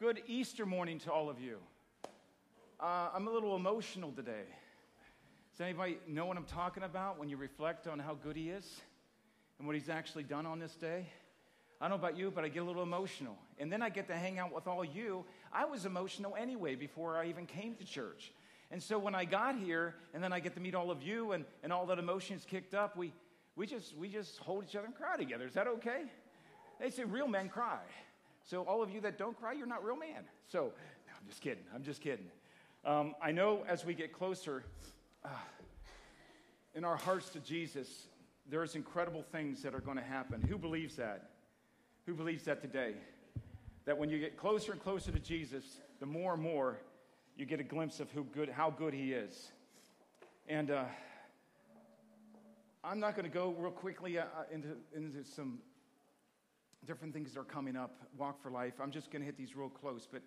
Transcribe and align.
Good 0.00 0.22
Easter 0.28 0.64
morning 0.64 1.00
to 1.00 1.10
all 1.10 1.28
of 1.28 1.40
you. 1.40 1.56
Uh, 2.78 3.08
I'm 3.12 3.26
a 3.26 3.32
little 3.32 3.56
emotional 3.56 4.12
today. 4.12 4.44
Does 5.50 5.60
anybody 5.60 5.98
know 6.06 6.24
what 6.24 6.36
I'm 6.36 6.44
talking 6.44 6.84
about 6.84 7.18
when 7.18 7.28
you 7.28 7.36
reflect 7.36 7.88
on 7.88 7.98
how 7.98 8.14
good 8.14 8.36
He 8.36 8.48
is 8.48 8.64
and 9.58 9.66
what 9.66 9.74
He's 9.74 9.88
actually 9.88 10.22
done 10.22 10.46
on 10.46 10.60
this 10.60 10.76
day? 10.76 11.04
I 11.80 11.88
don't 11.88 12.00
know 12.00 12.06
about 12.06 12.16
you, 12.16 12.30
but 12.30 12.44
I 12.44 12.48
get 12.48 12.62
a 12.62 12.64
little 12.64 12.84
emotional. 12.84 13.36
And 13.58 13.72
then 13.72 13.82
I 13.82 13.88
get 13.88 14.06
to 14.06 14.14
hang 14.14 14.38
out 14.38 14.54
with 14.54 14.68
all 14.68 14.84
you. 14.84 15.24
I 15.52 15.64
was 15.64 15.84
emotional 15.84 16.36
anyway 16.38 16.76
before 16.76 17.16
I 17.16 17.26
even 17.26 17.44
came 17.44 17.74
to 17.74 17.84
church. 17.84 18.30
And 18.70 18.80
so 18.80 19.00
when 19.00 19.16
I 19.16 19.24
got 19.24 19.56
here, 19.56 19.96
and 20.14 20.22
then 20.22 20.32
I 20.32 20.38
get 20.38 20.54
to 20.54 20.60
meet 20.60 20.76
all 20.76 20.92
of 20.92 21.02
you, 21.02 21.32
and, 21.32 21.44
and 21.64 21.72
all 21.72 21.86
that 21.86 21.98
emotions 21.98 22.46
kicked 22.48 22.72
up, 22.72 22.96
we, 22.96 23.12
we, 23.56 23.66
just, 23.66 23.96
we 23.96 24.08
just 24.08 24.38
hold 24.38 24.62
each 24.62 24.76
other 24.76 24.86
and 24.86 24.94
cry 24.94 25.16
together. 25.16 25.44
Is 25.44 25.54
that 25.54 25.66
okay? 25.66 26.02
They 26.78 26.90
say 26.90 27.02
real 27.02 27.26
men 27.26 27.48
cry. 27.48 27.80
So, 28.48 28.62
all 28.62 28.82
of 28.82 28.90
you 28.90 29.02
that 29.02 29.18
don't 29.18 29.38
cry, 29.38 29.52
you're 29.52 29.66
not 29.66 29.84
real 29.84 29.94
man. 29.94 30.24
So, 30.46 30.72
no, 31.06 31.12
I'm 31.20 31.28
just 31.28 31.42
kidding. 31.42 31.64
I'm 31.74 31.82
just 31.82 32.00
kidding. 32.00 32.24
Um, 32.82 33.14
I 33.20 33.30
know 33.30 33.62
as 33.68 33.84
we 33.84 33.92
get 33.92 34.10
closer 34.10 34.64
uh, 35.22 35.28
in 36.74 36.82
our 36.82 36.96
hearts 36.96 37.28
to 37.30 37.40
Jesus, 37.40 38.06
there's 38.48 38.74
incredible 38.74 39.22
things 39.22 39.62
that 39.64 39.74
are 39.74 39.80
going 39.80 39.98
to 39.98 40.02
happen. 40.02 40.40
Who 40.48 40.56
believes 40.56 40.96
that? 40.96 41.28
Who 42.06 42.14
believes 42.14 42.44
that 42.44 42.62
today? 42.62 42.94
That 43.84 43.98
when 43.98 44.08
you 44.08 44.18
get 44.18 44.38
closer 44.38 44.72
and 44.72 44.82
closer 44.82 45.12
to 45.12 45.18
Jesus, 45.18 45.82
the 46.00 46.06
more 46.06 46.32
and 46.32 46.42
more 46.42 46.78
you 47.36 47.44
get 47.44 47.60
a 47.60 47.64
glimpse 47.64 48.00
of 48.00 48.10
who 48.12 48.24
good, 48.24 48.48
how 48.48 48.70
good 48.70 48.94
He 48.94 49.12
is. 49.12 49.52
And 50.48 50.70
uh, 50.70 50.84
I'm 52.82 52.98
not 52.98 53.14
going 53.14 53.30
to 53.30 53.34
go 53.34 53.54
real 53.58 53.72
quickly 53.72 54.18
uh, 54.18 54.24
into, 54.50 54.68
into 54.96 55.22
some 55.22 55.58
different 56.86 57.12
things 57.12 57.32
that 57.32 57.40
are 57.40 57.44
coming 57.44 57.76
up, 57.76 57.96
Walk 58.16 58.42
for 58.42 58.50
Life. 58.50 58.74
I'm 58.80 58.90
just 58.90 59.10
going 59.10 59.22
to 59.22 59.26
hit 59.26 59.36
these 59.36 59.56
real 59.56 59.68
close. 59.68 60.06
But 60.10 60.22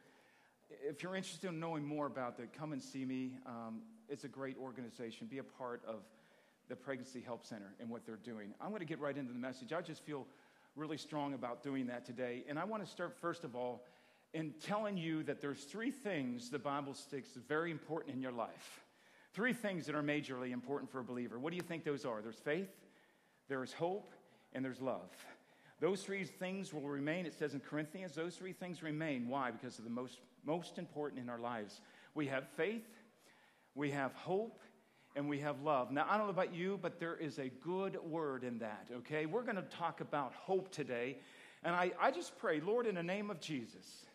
if 0.87 1.03
you're 1.03 1.15
interested 1.15 1.49
in 1.49 1.59
knowing 1.59 1.85
more 1.85 2.05
about 2.05 2.37
that, 2.37 2.53
come 2.53 2.73
and 2.73 2.81
see 2.81 3.05
me. 3.05 3.37
Um, 3.45 3.81
it's 4.09 4.23
a 4.23 4.27
great 4.27 4.57
organization. 4.57 5.27
Be 5.27 5.39
a 5.39 5.43
part 5.43 5.81
of 5.87 6.01
the 6.69 6.75
Pregnancy 6.75 7.21
Help 7.21 7.45
Center 7.45 7.73
and 7.79 7.89
what 7.89 8.05
they're 8.05 8.15
doing. 8.15 8.53
I'm 8.61 8.69
going 8.69 8.79
to 8.79 8.85
get 8.85 8.99
right 8.99 9.15
into 9.15 9.33
the 9.33 9.39
message. 9.39 9.73
I 9.73 9.81
just 9.81 10.03
feel 10.03 10.25
really 10.75 10.97
strong 10.97 11.33
about 11.33 11.63
doing 11.63 11.87
that 11.87 12.05
today. 12.05 12.43
And 12.47 12.57
I 12.57 12.63
want 12.63 12.83
to 12.85 12.89
start, 12.89 13.17
first 13.19 13.43
of 13.43 13.55
all, 13.55 13.83
in 14.33 14.53
telling 14.65 14.97
you 14.97 15.23
that 15.23 15.41
there's 15.41 15.63
three 15.63 15.91
things 15.91 16.49
the 16.49 16.59
Bible 16.59 16.93
sticks 16.93 17.29
very 17.47 17.71
important 17.71 18.15
in 18.15 18.21
your 18.21 18.31
life. 18.31 18.81
Three 19.33 19.53
things 19.53 19.85
that 19.85 19.95
are 19.95 20.03
majorly 20.03 20.51
important 20.51 20.91
for 20.91 20.99
a 20.99 21.03
believer. 21.03 21.39
What 21.39 21.51
do 21.51 21.57
you 21.57 21.61
think 21.61 21.83
those 21.83 22.05
are? 22.05 22.21
There's 22.21 22.35
faith, 22.35 22.69
there's 23.47 23.73
hope, 23.73 24.11
and 24.53 24.63
there's 24.63 24.81
love. 24.81 25.09
Those 25.81 26.03
three 26.03 26.23
things 26.23 26.71
will 26.71 26.87
remain. 26.87 27.25
It 27.25 27.33
says 27.33 27.55
in 27.55 27.59
Corinthians, 27.59 28.13
those 28.13 28.35
three 28.35 28.53
things 28.53 28.83
remain. 28.83 29.27
Why? 29.27 29.49
Because 29.49 29.79
of 29.79 29.83
the 29.83 29.89
most, 29.89 30.19
most 30.45 30.77
important 30.77 31.19
in 31.19 31.27
our 31.27 31.39
lives. 31.39 31.81
We 32.13 32.27
have 32.27 32.47
faith, 32.55 32.85
we 33.73 33.89
have 33.89 34.13
hope, 34.13 34.59
and 35.15 35.27
we 35.27 35.39
have 35.39 35.61
love. 35.63 35.91
Now, 35.91 36.05
I 36.07 36.17
don't 36.17 36.27
know 36.27 36.31
about 36.31 36.53
you, 36.53 36.77
but 36.79 36.99
there 36.99 37.15
is 37.15 37.39
a 37.39 37.49
good 37.49 37.97
word 38.07 38.43
in 38.43 38.59
that, 38.59 38.87
okay? 38.97 39.25
We're 39.25 39.41
going 39.41 39.55
to 39.55 39.63
talk 39.63 40.01
about 40.01 40.33
hope 40.35 40.71
today. 40.71 41.17
And 41.63 41.75
I, 41.75 41.91
I 41.99 42.11
just 42.11 42.37
pray, 42.37 42.61
Lord, 42.61 42.85
in 42.85 42.95
the 42.95 43.03
name 43.03 43.31
of 43.31 43.41
Jesus, 43.41 44.05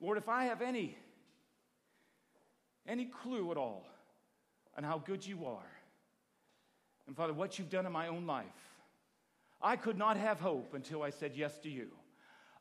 Lord, 0.00 0.18
if 0.18 0.28
I 0.28 0.44
have 0.44 0.60
any, 0.60 0.98
any 2.86 3.04
clue 3.04 3.50
at 3.52 3.56
all 3.56 3.86
on 4.76 4.82
how 4.82 4.98
good 4.98 5.24
you 5.24 5.46
are, 5.46 5.70
and 7.06 7.16
Father, 7.16 7.32
what 7.32 7.58
you've 7.58 7.70
done 7.70 7.86
in 7.86 7.92
my 7.92 8.08
own 8.08 8.26
life, 8.26 8.46
I 9.60 9.76
could 9.76 9.98
not 9.98 10.16
have 10.16 10.40
hope 10.40 10.74
until 10.74 11.02
I 11.02 11.10
said 11.10 11.32
yes 11.34 11.58
to 11.58 11.68
you. 11.68 11.88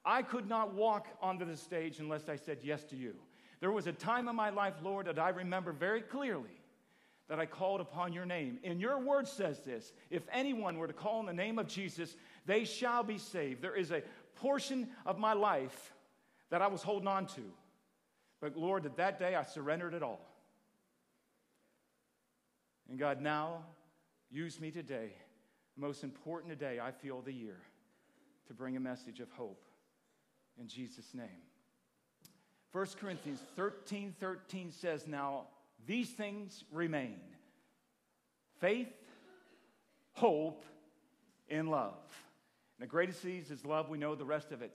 I 0.03 0.22
could 0.22 0.48
not 0.48 0.73
walk 0.73 1.08
onto 1.22 1.45
the 1.45 1.58
stage 1.58 2.00
unless 2.00 2.30
I 2.30 2.38
said 2.38 2.59
yes 2.64 2.84
to 2.86 2.95
you. 2.95 3.16
There 3.59 3.72
was 3.72 3.88
a 3.88 3.92
time 3.92 4.28
in 4.28 4.36
my 4.36 4.50
life, 4.50 4.76
Lord, 4.84 5.08
that 5.08 5.20
I 5.20 5.30
remember 5.30 5.72
very 5.72 6.02
clearly 6.02 6.62
that 7.28 7.39
I 7.39 7.45
called 7.45 7.81
upon 7.81 8.14
your 8.14 8.26
name. 8.26 8.59
And 8.64 8.80
your 8.80 8.99
word 8.99 9.27
says 9.27 9.60
this 9.60 9.92
if 10.10 10.23
anyone 10.32 10.77
were 10.77 10.88
to 10.88 10.94
call 10.94 11.20
on 11.20 11.26
the 11.26 11.33
name 11.33 11.60
of 11.60 11.67
Jesus, 11.67 12.16
they 12.45 12.64
shall 12.64 13.04
be 13.04 13.17
saved. 13.17 13.61
There 13.61 13.76
is 13.76 13.92
a 13.92 14.02
portion 14.36 14.88
of 15.05 15.20
my 15.20 15.33
life 15.33 15.93
that 16.49 16.61
I 16.61 16.67
was 16.67 16.82
holding 16.82 17.08
on 17.08 17.26
to. 17.27 17.42
But 18.39 18.55
Lord, 18.55 18.86
at 18.86 18.98
that 18.98 19.20
day 19.20 19.36
I 19.36 19.43
surrendered 19.43 19.93
it 19.93 20.04
all. 20.04 20.22
And 22.89 22.98
God, 22.98 23.20
now 23.22 23.64
use 24.30 24.61
me 24.61 24.72
today 24.72 25.11
most 25.77 26.04
important 26.04 26.52
today, 26.52 26.80
I 26.80 26.92
feel, 26.92 27.21
the 27.21 27.33
year 27.33 27.60
to 28.48 28.54
bring 28.54 28.76
a 28.76 28.80
message 28.80 29.20
of 29.20 29.32
hope 29.32 29.64
in 30.60 30.67
Jesus' 30.67 31.14
name. 31.14 31.43
1 32.71 32.86
Corinthians 32.99 33.42
13 33.55 34.14
13 34.20 34.71
says, 34.71 35.08
Now 35.08 35.45
these 35.86 36.10
things 36.10 36.64
remain 36.71 37.20
faith, 38.60 38.93
hope, 40.14 40.64
and 41.49 41.70
love. 41.70 41.93
And 42.77 42.87
the 42.87 42.92
greatest 42.92 43.20
of 43.20 43.26
these 43.26 43.52
is 43.52 43.66
love. 43.66 43.89
We 43.89 43.98
know 43.98 44.16
the 44.16 44.26
rest 44.26 44.52
of 44.52 44.61
it. 44.61 44.71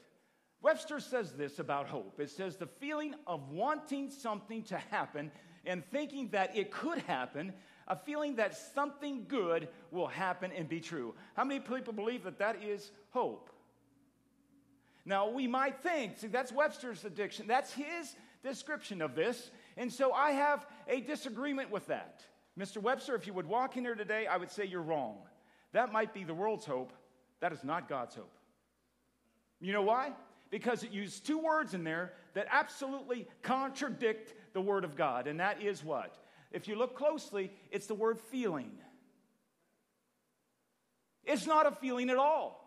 Webster 0.62 1.00
says 1.00 1.32
this 1.32 1.58
about 1.58 1.88
hope 1.88 2.20
it 2.20 2.30
says, 2.30 2.56
The 2.56 2.66
feeling 2.66 3.14
of 3.26 3.50
wanting 3.50 4.10
something 4.10 4.62
to 4.64 4.78
happen 4.78 5.30
and 5.64 5.84
thinking 5.90 6.28
that 6.28 6.56
it 6.56 6.70
could 6.70 6.98
happen 7.00 7.52
a 7.88 7.96
feeling 7.96 8.36
that 8.36 8.56
something 8.74 9.26
good 9.28 9.68
will 9.90 10.06
happen 10.06 10.50
and 10.52 10.68
be 10.68 10.80
true. 10.80 11.14
How 11.34 11.44
many 11.44 11.60
people 11.60 11.92
believe 11.92 12.24
that 12.24 12.38
that 12.38 12.62
is 12.62 12.90
hope? 13.10 13.50
Now, 15.04 15.28
we 15.28 15.46
might 15.46 15.82
think, 15.82 16.18
see, 16.18 16.28
that's 16.28 16.52
Webster's 16.52 17.04
addiction. 17.04 17.46
That's 17.46 17.72
his 17.72 18.14
description 18.42 19.02
of 19.02 19.14
this. 19.14 19.50
And 19.76 19.92
so 19.92 20.12
I 20.12 20.32
have 20.32 20.66
a 20.88 21.00
disagreement 21.00 21.70
with 21.70 21.86
that. 21.86 22.22
Mr. 22.58 22.78
Webster, 22.78 23.14
if 23.14 23.26
you 23.26 23.32
would 23.32 23.46
walk 23.46 23.76
in 23.76 23.84
here 23.84 23.94
today, 23.94 24.26
I 24.26 24.36
would 24.36 24.50
say 24.50 24.64
you're 24.64 24.82
wrong. 24.82 25.16
That 25.72 25.92
might 25.92 26.12
be 26.12 26.22
the 26.22 26.34
world's 26.34 26.66
hope. 26.66 26.92
That 27.40 27.52
is 27.52 27.64
not 27.64 27.88
God's 27.88 28.14
hope. 28.14 28.32
You 29.60 29.72
know 29.72 29.82
why? 29.82 30.12
Because 30.50 30.84
it 30.84 30.90
used 30.90 31.26
two 31.26 31.38
words 31.38 31.72
in 31.72 31.82
there 31.82 32.12
that 32.34 32.46
absolutely 32.50 33.26
contradict 33.42 34.34
the 34.52 34.60
Word 34.60 34.84
of 34.84 34.96
God. 34.96 35.26
And 35.26 35.40
that 35.40 35.62
is 35.62 35.82
what? 35.82 36.18
If 36.52 36.68
you 36.68 36.76
look 36.76 36.96
closely, 36.96 37.50
it's 37.70 37.86
the 37.86 37.94
word 37.94 38.20
feeling. 38.20 38.72
It's 41.24 41.46
not 41.46 41.66
a 41.66 41.70
feeling 41.70 42.10
at 42.10 42.16
all. 42.16 42.58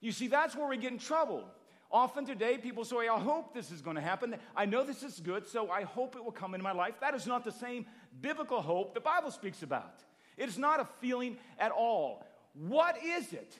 You 0.00 0.12
see, 0.12 0.28
that's 0.28 0.56
where 0.56 0.66
we 0.66 0.76
get 0.76 0.92
in 0.92 0.98
trouble. 0.98 1.44
Often 1.92 2.26
today, 2.26 2.56
people 2.56 2.84
say, 2.84 3.08
I 3.08 3.18
hope 3.18 3.52
this 3.52 3.70
is 3.70 3.82
going 3.82 3.96
to 3.96 4.02
happen. 4.02 4.36
I 4.56 4.64
know 4.64 4.84
this 4.84 5.02
is 5.02 5.18
good, 5.18 5.46
so 5.46 5.70
I 5.70 5.82
hope 5.82 6.14
it 6.14 6.24
will 6.24 6.30
come 6.32 6.54
into 6.54 6.64
my 6.64 6.72
life. 6.72 6.94
That 7.00 7.14
is 7.14 7.26
not 7.26 7.44
the 7.44 7.52
same 7.52 7.86
biblical 8.20 8.62
hope 8.62 8.94
the 8.94 9.00
Bible 9.00 9.30
speaks 9.30 9.62
about. 9.62 10.04
It 10.36 10.48
is 10.48 10.56
not 10.56 10.80
a 10.80 10.88
feeling 11.00 11.36
at 11.58 11.72
all. 11.72 12.24
What 12.54 12.96
is 13.04 13.32
it? 13.32 13.58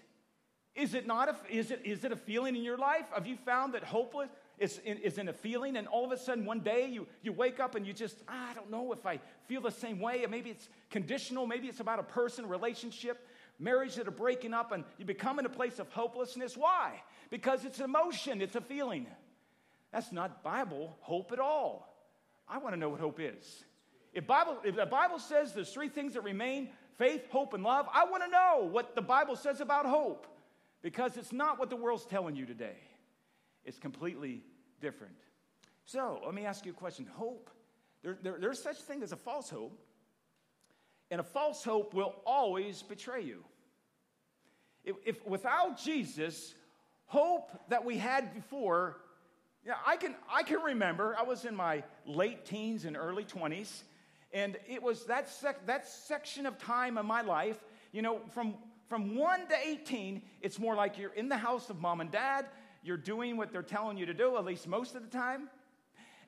Is 0.75 0.94
it 0.94 1.06
not 1.06 1.28
a, 1.28 1.37
is 1.55 1.71
it, 1.72 1.83
is 1.84 2.05
it 2.05 2.12
a 2.12 2.16
feeling 2.16 2.55
in 2.55 2.62
your 2.62 2.78
life? 2.78 3.06
Have 3.12 3.27
you 3.27 3.37
found 3.37 3.75
that 3.75 3.83
hopeless, 3.83 4.31
it's 4.60 4.78
in, 4.84 4.98
it's 5.03 5.16
in 5.16 5.28
a 5.28 5.32
feeling, 5.32 5.76
and 5.76 5.88
all 5.88 6.04
of 6.04 6.12
a 6.12 6.19
sudden 6.19 6.44
one 6.44 6.60
day 6.60 6.87
you, 6.87 7.09
you 7.22 7.32
wake 7.32 7.59
up 7.59 7.75
and 7.75 7.87
you 7.87 7.94
just, 7.94 8.22
ah, 8.28 8.50
I 8.50 8.54
don't 8.54 8.71
know 8.71 8.93
if 8.93 9.06
I 9.06 9.19
feel 9.48 9.62
the 9.62 9.71
same 9.71 9.98
way. 9.98 10.25
Maybe 10.28 10.50
it's 10.50 10.69
conditional, 10.91 11.47
maybe 11.47 11.66
it's 11.66 11.81
about 11.81 11.98
a 11.98 12.03
person, 12.03 12.47
relationship, 12.47 13.26
marriage 13.59 13.94
that 13.94 14.06
are 14.06 14.12
breaking 14.12 14.53
up, 14.53 14.71
and 14.71 14.84
you 14.98 15.06
become 15.06 15.38
in 15.38 15.47
a 15.47 15.50
place 15.50 15.78
of 15.78 15.91
hopelessness. 15.91 16.59
Why? 16.59 17.03
Because 17.31 17.65
it's 17.65 17.81
emotion, 17.81 18.43
it's 18.43 18.54
a 18.54 18.60
feeling. 18.60 19.06
That's 19.93 20.12
not 20.12 20.44
Bible 20.44 20.94
hope 21.00 21.32
at 21.32 21.41
all. 21.41 21.97
I 22.47 22.59
want 22.59 22.75
to 22.75 22.78
know 22.78 22.91
what 22.91 23.00
hope 23.00 23.19
is. 23.19 23.65
If, 24.12 24.27
Bible, 24.27 24.59
if 24.62 24.77
the 24.77 24.84
Bible 24.84 25.19
says 25.19 25.54
there's 25.54 25.72
three 25.72 25.88
things 25.88 26.15
that 26.15 26.22
remain 26.22 26.69
faith, 26.98 27.22
hope, 27.31 27.54
and 27.54 27.65
love, 27.65 27.88
I 27.94 28.04
want 28.04 28.25
to 28.25 28.31
know 28.31 28.69
what 28.71 28.94
the 28.94 29.00
Bible 29.00 29.37
says 29.37 29.62
about 29.62 29.87
hope 29.87 30.27
because 30.82 31.16
it's 31.16 31.32
not 31.32 31.59
what 31.59 31.71
the 31.71 31.77
world's 31.77 32.04
telling 32.04 32.37
you 32.37 32.44
today. 32.44 32.77
It's 33.65 33.78
completely 33.78 34.42
different. 34.80 35.16
So 35.84 36.21
let 36.24 36.34
me 36.34 36.44
ask 36.44 36.65
you 36.65 36.72
a 36.72 36.74
question. 36.74 37.06
Hope, 37.15 37.50
there, 38.03 38.18
there, 38.22 38.36
there's 38.38 38.62
such 38.62 38.77
thing 38.77 39.03
as 39.03 39.12
a 39.12 39.16
false 39.16 39.50
hope, 39.50 39.78
and 41.10 41.21
a 41.21 41.24
false 41.24 41.65
hope 41.65 41.94
will 41.94 42.15
always 42.24 42.82
betray 42.82 43.22
you. 43.22 43.44
If, 44.84 44.97
if 45.04 45.27
without 45.27 45.78
Jesus, 45.78 46.54
hope 47.06 47.50
that 47.68 47.84
we 47.84 47.98
had 47.98 48.32
before, 48.34 48.98
yeah, 49.66 49.74
I 49.86 49.97
can, 49.97 50.15
I 50.32 50.42
can 50.42 50.60
remember, 50.60 51.16
I 51.18 51.22
was 51.22 51.44
in 51.44 51.54
my 51.54 51.82
late 52.06 52.47
teens 52.47 52.84
and 52.84 52.97
early 52.97 53.24
20s, 53.24 53.82
and 54.32 54.56
it 54.68 54.82
was 54.82 55.04
that, 55.06 55.28
sec, 55.28 55.66
that 55.66 55.88
section 55.88 56.47
of 56.47 56.56
time 56.59 56.97
in 56.98 57.04
my 57.04 57.21
life, 57.21 57.59
you 57.92 58.00
know, 58.00 58.21
from, 58.32 58.54
from 58.88 59.16
1 59.16 59.48
to 59.48 59.54
18, 59.66 60.22
it's 60.41 60.59
more 60.59 60.77
like 60.77 60.98
you're 60.98 61.12
in 61.15 61.28
the 61.28 61.36
house 61.36 61.68
of 61.68 61.80
mom 61.80 62.00
and 62.00 62.10
dad, 62.10 62.47
you're 62.82 62.97
doing 62.97 63.36
what 63.36 63.53
they're 63.53 63.62
telling 63.62 63.97
you 63.97 64.06
to 64.06 64.15
do, 64.15 64.36
at 64.36 64.44
least 64.44 64.66
most 64.66 64.94
of 64.94 65.03
the 65.03 65.09
time. 65.09 65.48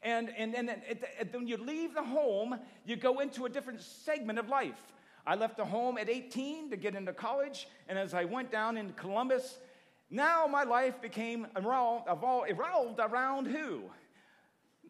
And, 0.03 0.31
and, 0.37 0.55
and, 0.55 0.69
and 0.69 1.33
when 1.33 1.47
you 1.47 1.57
leave 1.57 1.95
the 1.95 2.03
home, 2.03 2.59
you 2.85 2.97
go 2.97 3.21
into 3.21 3.47
a 3.47 3.49
different 3.49 3.81
segment 3.81 4.39
of 4.39 4.49
life. 4.49 4.81
I 5.27 5.37
left 5.37 5.57
the 5.57 5.65
home 5.65 5.99
at 5.99 6.09
18 6.09 6.71
to 6.71 6.77
get 6.77 6.97
into 6.97 7.13
college, 7.13 7.69
and 7.89 7.99
as 7.99 8.13
I 8.13 8.25
went 8.25 8.51
down 8.51 8.77
into 8.77 8.93
Columbus, 8.95 9.59
Now 10.11 10.47
my 10.47 10.65
life 10.65 11.01
became 11.01 11.47
evolved 11.57 12.09
around 12.99 13.47
who? 13.47 13.83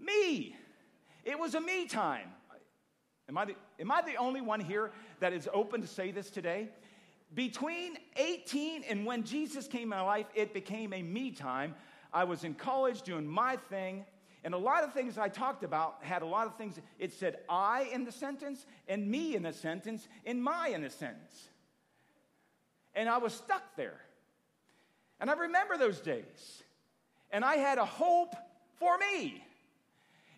Me. 0.01 0.57
It 1.25 1.39
was 1.39 1.55
a 1.55 1.61
me 1.61 1.87
time. 1.87 2.29
Am 3.29 3.39
I, 3.39 3.45
the, 3.45 3.55
am 3.79 3.93
I 3.93 4.03
the 4.03 4.17
only 4.17 4.41
one 4.41 4.59
here 4.61 4.91
that 5.21 5.33
is 5.33 5.49
open 5.55 5.81
to 5.81 5.87
say 5.87 6.11
this 6.11 6.29
today? 6.29 6.71
Between 7.35 7.97
18 8.17 8.85
and 8.85 9.07
when 9.07 9.25
Jesus 9.25 9.67
came 9.67 9.85
in 9.85 9.89
my 9.89 10.03
life, 10.03 10.27
it 10.35 10.53
became 10.53 10.93
a 10.93 11.03
me 11.03 11.31
time. 11.31 11.75
I 12.13 12.25
was 12.25 12.45
in 12.45 12.55
college 12.55 13.03
doing 13.03 13.27
my 13.27 13.57
thing, 13.57 14.05
and 14.45 14.53
a 14.53 14.59
lot 14.59 14.85
of 14.85 14.93
things 14.93 15.17
I 15.17 15.29
talked 15.29 15.65
about 15.65 15.97
had 16.03 16.23
a 16.23 16.27
lot 16.27 16.47
of 16.47 16.57
things. 16.57 16.79
It 16.99 17.13
said 17.13 17.39
I 17.49 17.89
in 17.93 18.05
the 18.05 18.13
sentence, 18.13 18.67
and 18.87 19.11
me 19.11 19.35
in 19.35 19.43
the 19.43 19.53
sentence, 19.53 20.07
and 20.27 20.43
my 20.43 20.69
in 20.69 20.83
the 20.83 20.91
sentence. 20.91 21.49
And 22.95 23.09
I 23.09 23.19
was 23.19 23.33
stuck 23.33 23.77
there. 23.77 24.01
And 25.21 25.31
I 25.31 25.35
remember 25.35 25.79
those 25.79 26.01
days. 26.01 26.63
And 27.31 27.45
I 27.45 27.57
had 27.57 27.79
a 27.79 27.85
hope 27.85 28.35
for 28.75 28.99
me. 28.99 29.43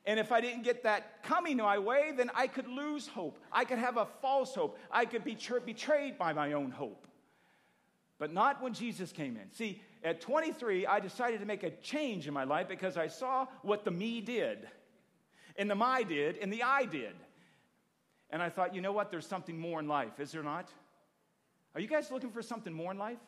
And 0.06 0.20
if 0.20 0.32
I 0.32 0.40
didn't 0.40 0.64
get 0.64 0.82
that 0.82 1.22
coming 1.22 1.56
my 1.56 1.78
way, 1.78 2.12
then 2.14 2.30
I 2.34 2.46
could 2.46 2.68
lose 2.68 3.08
hope. 3.08 3.38
I 3.50 3.64
could 3.64 3.78
have 3.78 3.96
a 3.96 4.06
false 4.20 4.54
hope. 4.54 4.78
I 4.90 5.06
could 5.06 5.24
be 5.24 5.36
betrayed 5.64 6.18
by 6.18 6.32
my 6.32 6.52
own 6.52 6.70
hope. 6.70 7.06
But 8.18 8.32
not 8.32 8.62
when 8.62 8.74
Jesus 8.74 9.12
came 9.12 9.36
in. 9.36 9.50
See, 9.52 9.80
at 10.02 10.20
23, 10.20 10.86
I 10.86 11.00
decided 11.00 11.40
to 11.40 11.46
make 11.46 11.62
a 11.62 11.70
change 11.70 12.28
in 12.28 12.34
my 12.34 12.44
life 12.44 12.68
because 12.68 12.96
I 12.96 13.06
saw 13.06 13.46
what 13.62 13.84
the 13.84 13.90
me 13.90 14.20
did, 14.20 14.68
and 15.56 15.70
the 15.70 15.74
my 15.74 16.02
did, 16.02 16.36
and 16.36 16.52
the 16.52 16.62
I 16.62 16.84
did. 16.84 17.14
And 18.30 18.42
I 18.42 18.50
thought, 18.50 18.74
you 18.74 18.82
know 18.82 18.92
what? 18.92 19.10
There's 19.10 19.26
something 19.26 19.58
more 19.58 19.80
in 19.80 19.88
life, 19.88 20.20
is 20.20 20.32
there 20.32 20.42
not? 20.42 20.68
Are 21.74 21.80
you 21.80 21.88
guys 21.88 22.10
looking 22.10 22.30
for 22.30 22.42
something 22.42 22.72
more 22.72 22.92
in 22.92 22.98
life? 22.98 23.18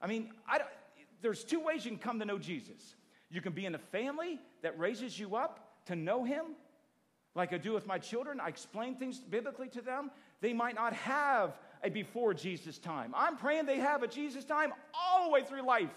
I 0.00 0.06
mean, 0.06 0.30
I 0.48 0.60
there's 1.22 1.44
two 1.44 1.60
ways 1.60 1.84
you 1.84 1.90
can 1.90 1.98
come 1.98 2.18
to 2.18 2.24
know 2.24 2.38
Jesus. 2.38 2.96
You 3.34 3.40
can 3.40 3.52
be 3.52 3.66
in 3.66 3.74
a 3.74 3.78
family 3.78 4.38
that 4.62 4.78
raises 4.78 5.18
you 5.18 5.34
up 5.34 5.58
to 5.86 5.96
know 5.96 6.22
Him, 6.22 6.44
like 7.34 7.52
I 7.52 7.58
do 7.58 7.72
with 7.72 7.84
my 7.84 7.98
children. 7.98 8.38
I 8.38 8.46
explain 8.46 8.94
things 8.94 9.18
biblically 9.18 9.66
to 9.70 9.80
them. 9.80 10.12
They 10.40 10.52
might 10.52 10.76
not 10.76 10.92
have 10.92 11.58
a 11.82 11.90
before 11.90 12.32
Jesus 12.32 12.78
time. 12.78 13.12
I'm 13.16 13.36
praying 13.36 13.66
they 13.66 13.80
have 13.80 14.04
a 14.04 14.06
Jesus 14.06 14.44
time 14.44 14.72
all 14.94 15.24
the 15.24 15.30
way 15.30 15.42
through 15.42 15.66
life. 15.66 15.90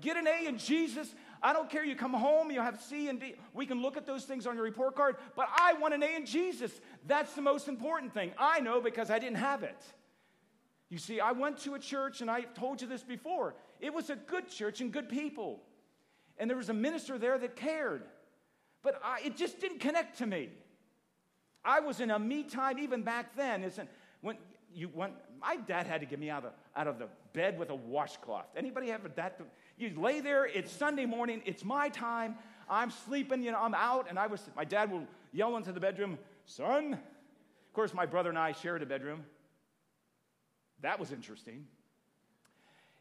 Get 0.00 0.16
an 0.16 0.26
A 0.26 0.46
in 0.46 0.56
Jesus. 0.56 1.14
I 1.42 1.52
don't 1.52 1.68
care. 1.68 1.84
You 1.84 1.94
come 1.94 2.14
home, 2.14 2.50
you 2.50 2.62
have 2.62 2.80
C 2.80 3.10
and 3.10 3.20
D. 3.20 3.34
We 3.52 3.66
can 3.66 3.82
look 3.82 3.98
at 3.98 4.06
those 4.06 4.24
things 4.24 4.46
on 4.46 4.54
your 4.54 4.64
report 4.64 4.96
card, 4.96 5.16
but 5.36 5.46
I 5.54 5.74
want 5.74 5.92
an 5.92 6.02
A 6.02 6.16
in 6.16 6.24
Jesus. 6.24 6.72
That's 7.06 7.34
the 7.34 7.42
most 7.42 7.68
important 7.68 8.14
thing. 8.14 8.32
I 8.38 8.60
know 8.60 8.80
because 8.80 9.10
I 9.10 9.18
didn't 9.18 9.36
have 9.36 9.62
it. 9.62 9.84
You 10.88 10.96
see, 10.96 11.20
I 11.20 11.32
went 11.32 11.58
to 11.64 11.74
a 11.74 11.78
church, 11.78 12.22
and 12.22 12.30
I've 12.30 12.54
told 12.54 12.80
you 12.80 12.88
this 12.88 13.02
before. 13.02 13.56
It 13.78 13.92
was 13.92 14.08
a 14.08 14.16
good 14.16 14.48
church 14.48 14.80
and 14.80 14.90
good 14.90 15.10
people. 15.10 15.60
And 16.38 16.48
there 16.48 16.56
was 16.56 16.68
a 16.68 16.74
minister 16.74 17.18
there 17.18 17.38
that 17.38 17.56
cared. 17.56 18.02
But 18.82 19.00
I, 19.04 19.20
it 19.24 19.36
just 19.36 19.60
didn't 19.60 19.80
connect 19.80 20.18
to 20.18 20.26
me. 20.26 20.50
I 21.64 21.80
was 21.80 22.00
in 22.00 22.10
a 22.10 22.18
me 22.18 22.44
time 22.44 22.78
even 22.78 23.02
back 23.02 23.36
then. 23.36 23.64
Isn't 23.64 23.88
when 24.20 24.36
you 24.74 24.88
went, 24.92 25.14
my 25.40 25.56
dad 25.56 25.86
had 25.86 26.00
to 26.00 26.06
get 26.06 26.18
me 26.18 26.30
out 26.30 26.44
of, 26.44 26.52
out 26.76 26.86
of 26.86 26.98
the 26.98 27.08
bed 27.32 27.58
with 27.58 27.70
a 27.70 27.74
washcloth. 27.74 28.46
Anybody 28.56 28.88
have 28.88 29.02
that? 29.16 29.40
You 29.76 29.92
lay 30.00 30.20
there, 30.20 30.46
it's 30.46 30.72
Sunday 30.72 31.06
morning, 31.06 31.42
it's 31.44 31.64
my 31.64 31.88
time, 31.88 32.36
I'm 32.68 32.90
sleeping, 32.90 33.42
you 33.42 33.52
know, 33.52 33.60
I'm 33.60 33.74
out, 33.74 34.06
and 34.08 34.18
I 34.18 34.26
was, 34.26 34.42
my 34.56 34.64
dad 34.64 34.90
will 34.90 35.04
yell 35.32 35.56
into 35.56 35.72
the 35.72 35.80
bedroom, 35.80 36.18
son. 36.46 36.94
Of 36.94 37.72
course, 37.72 37.94
my 37.94 38.06
brother 38.06 38.28
and 38.28 38.38
I 38.38 38.52
shared 38.52 38.82
a 38.82 38.86
bedroom. 38.86 39.24
That 40.82 40.98
was 40.98 41.12
interesting. 41.12 41.66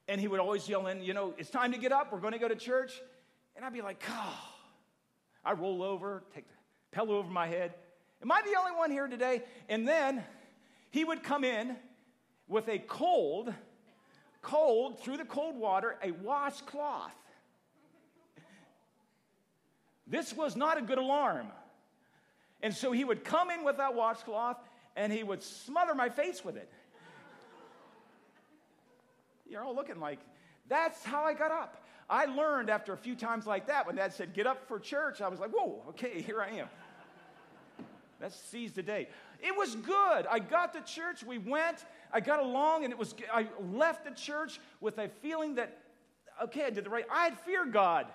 And 0.08 0.22
he 0.22 0.28
would 0.28 0.40
always 0.40 0.70
yell 0.70 0.88
in, 0.88 1.04
you 1.04 1.14
know, 1.14 1.34
it's 1.38 1.50
time 1.50 1.72
to 1.74 1.78
get 1.78 1.92
up, 1.92 2.12
we're 2.12 2.20
going 2.20 2.34
to 2.34 2.40
go 2.40 2.48
to 2.48 2.56
church. 2.56 3.02
And 3.58 3.66
I'd 3.66 3.74
be 3.74 3.82
like, 3.82 4.02
oh. 4.10 4.40
I 5.44 5.54
roll 5.54 5.82
over, 5.82 6.24
take 6.36 6.46
the 6.46 6.54
pillow 6.92 7.18
over 7.18 7.30
my 7.30 7.48
head. 7.48 7.74
Am 8.22 8.32
I 8.32 8.42
the 8.42 8.60
only 8.60 8.74
one 8.74 8.92
here 8.92 9.08
today? 9.08 9.44
And 9.70 9.88
then 9.88 10.24
he 10.92 11.06
would 11.06 11.24
come 11.24 11.46
in 11.46 11.78
with 12.50 12.68
a 12.68 12.80
cold, 12.80 13.54
cold, 14.42 15.00
through 15.00 15.18
the 15.18 15.26
cold 15.26 15.56
water, 15.56 15.96
a 16.04 16.12
washcloth. 16.12 17.12
This 20.06 20.36
was 20.36 20.58
not 20.58 20.78
a 20.78 20.82
good 20.82 20.98
alarm. 20.98 21.48
And 22.62 22.74
so 22.74 22.92
he 22.92 23.06
would 23.06 23.24
come 23.24 23.50
in 23.50 23.64
with 23.64 23.78
that 23.78 23.96
washcloth 23.96 24.58
and 24.98 25.14
he 25.14 25.24
would 25.24 25.44
smother 25.44 25.96
my 25.96 26.10
face 26.10 26.44
with 26.44 26.58
it. 26.58 26.70
You're 29.50 29.64
all 29.64 29.76
looking 29.76 30.00
like, 30.00 30.20
that's 30.68 31.06
how 31.06 31.24
I 31.24 31.34
got 31.34 31.52
up. 31.52 31.87
I 32.10 32.26
learned 32.26 32.70
after 32.70 32.94
a 32.94 32.98
few 32.98 33.16
times 33.16 33.46
like 33.46 33.68
that 33.68 33.86
when 33.86 33.96
dad 33.96 34.14
said, 34.14 34.34
get 34.34 34.48
up 34.48 34.68
for 34.68 34.80
church, 34.80 35.22
I 35.22 35.28
was 35.28 35.40
like, 35.40 35.52
whoa, 35.52 35.84
okay, 35.90 36.22
here 36.26 36.42
I 36.42 36.50
am. 36.58 36.68
Let's 38.22 38.36
seize 38.36 38.72
the 38.72 38.82
day. 38.82 39.10
It 39.42 39.56
was 39.56 39.76
good. 39.76 40.26
I 40.28 40.40
got 40.40 40.74
to 40.74 40.82
church, 40.82 41.24
we 41.24 41.38
went, 41.38 41.86
I 42.12 42.20
got 42.20 42.40
along, 42.40 42.84
and 42.84 42.92
it 42.92 42.98
was, 42.98 43.14
I 43.32 43.48
left 43.74 44.06
the 44.06 44.12
church 44.12 44.60
with 44.82 44.98
a 44.98 45.10
feeling 45.22 45.56
that, 45.56 45.78
okay, 46.44 46.66
I 46.66 46.70
did 46.72 46.86
the 46.86 46.90
right, 46.90 47.06
I 47.12 47.26
had 47.26 47.40
fear 47.40 47.66
God. 47.66 48.08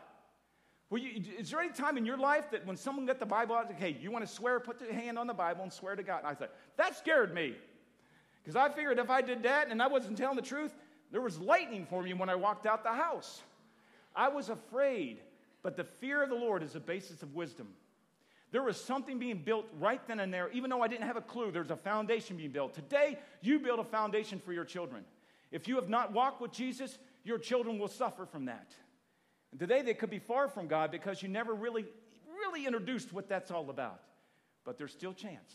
You, 0.90 1.22
is 1.38 1.50
there 1.50 1.60
any 1.60 1.72
time 1.72 1.96
in 1.96 2.04
your 2.04 2.18
life 2.18 2.50
that 2.50 2.66
when 2.66 2.76
someone 2.76 3.06
got 3.06 3.18
the 3.18 3.26
Bible 3.26 3.54
out, 3.54 3.70
okay, 3.70 3.96
you 3.98 4.10
want 4.10 4.26
to 4.26 4.30
swear, 4.30 4.60
put 4.60 4.80
your 4.80 4.92
hand 4.92 5.18
on 5.18 5.26
the 5.26 5.34
Bible 5.34 5.62
and 5.62 5.72
swear 5.72 5.96
to 5.96 6.02
God? 6.02 6.18
And 6.18 6.26
I 6.26 6.34
said, 6.34 6.48
that 6.76 6.98
scared 6.98 7.32
me. 7.32 7.54
Because 8.42 8.56
I 8.56 8.68
figured 8.68 8.98
if 8.98 9.08
I 9.08 9.22
did 9.22 9.42
that 9.44 9.68
and 9.70 9.80
I 9.80 9.86
wasn't 9.86 10.18
telling 10.18 10.36
the 10.36 10.42
truth, 10.42 10.74
there 11.10 11.20
was 11.20 11.38
lightning 11.38 11.86
for 11.88 12.02
me 12.02 12.12
when 12.12 12.28
I 12.28 12.34
walked 12.34 12.66
out 12.66 12.82
the 12.82 12.92
house. 12.92 13.42
I 14.14 14.28
was 14.28 14.48
afraid, 14.48 15.20
but 15.62 15.76
the 15.76 15.84
fear 15.84 16.22
of 16.22 16.28
the 16.28 16.34
Lord 16.34 16.62
is 16.62 16.72
the 16.72 16.80
basis 16.80 17.22
of 17.22 17.34
wisdom. 17.34 17.68
There 18.50 18.62
was 18.62 18.78
something 18.78 19.18
being 19.18 19.38
built 19.38 19.66
right 19.80 20.00
then 20.06 20.20
and 20.20 20.32
there, 20.32 20.50
even 20.50 20.68
though 20.68 20.82
I 20.82 20.88
didn't 20.88 21.06
have 21.06 21.16
a 21.16 21.22
clue, 21.22 21.50
there's 21.50 21.70
a 21.70 21.76
foundation 21.76 22.36
being 22.36 22.50
built. 22.50 22.74
Today, 22.74 23.18
you 23.40 23.58
build 23.58 23.80
a 23.80 23.84
foundation 23.84 24.38
for 24.38 24.52
your 24.52 24.66
children. 24.66 25.04
If 25.50 25.66
you 25.66 25.76
have 25.76 25.88
not 25.88 26.12
walked 26.12 26.40
with 26.42 26.52
Jesus, 26.52 26.98
your 27.24 27.38
children 27.38 27.78
will 27.78 27.88
suffer 27.88 28.26
from 28.26 28.44
that. 28.46 28.74
And 29.50 29.60
today, 29.60 29.80
they 29.80 29.94
could 29.94 30.10
be 30.10 30.18
far 30.18 30.48
from 30.48 30.66
God 30.66 30.90
because 30.90 31.22
you 31.22 31.30
never 31.30 31.54
really, 31.54 31.86
really 32.28 32.66
introduced 32.66 33.12
what 33.12 33.28
that's 33.28 33.50
all 33.50 33.70
about. 33.70 34.02
But 34.64 34.76
there's 34.76 34.92
still 34.92 35.14
chance. 35.14 35.54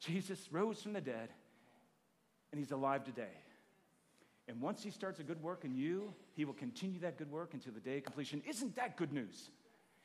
Jesus 0.00 0.48
rose 0.52 0.82
from 0.82 0.92
the 0.92 1.00
dead, 1.00 1.30
and 2.52 2.58
he's 2.58 2.72
alive 2.72 3.04
today. 3.04 3.36
And 4.48 4.60
once 4.62 4.82
he 4.82 4.90
starts 4.90 5.20
a 5.20 5.22
good 5.22 5.42
work 5.42 5.64
in 5.64 5.74
you, 5.74 6.14
he 6.34 6.46
will 6.46 6.54
continue 6.54 6.98
that 7.00 7.18
good 7.18 7.30
work 7.30 7.52
until 7.52 7.72
the 7.74 7.80
day 7.80 7.98
of 7.98 8.04
completion. 8.04 8.42
Isn't 8.48 8.74
that 8.76 8.96
good 8.96 9.12
news? 9.12 9.50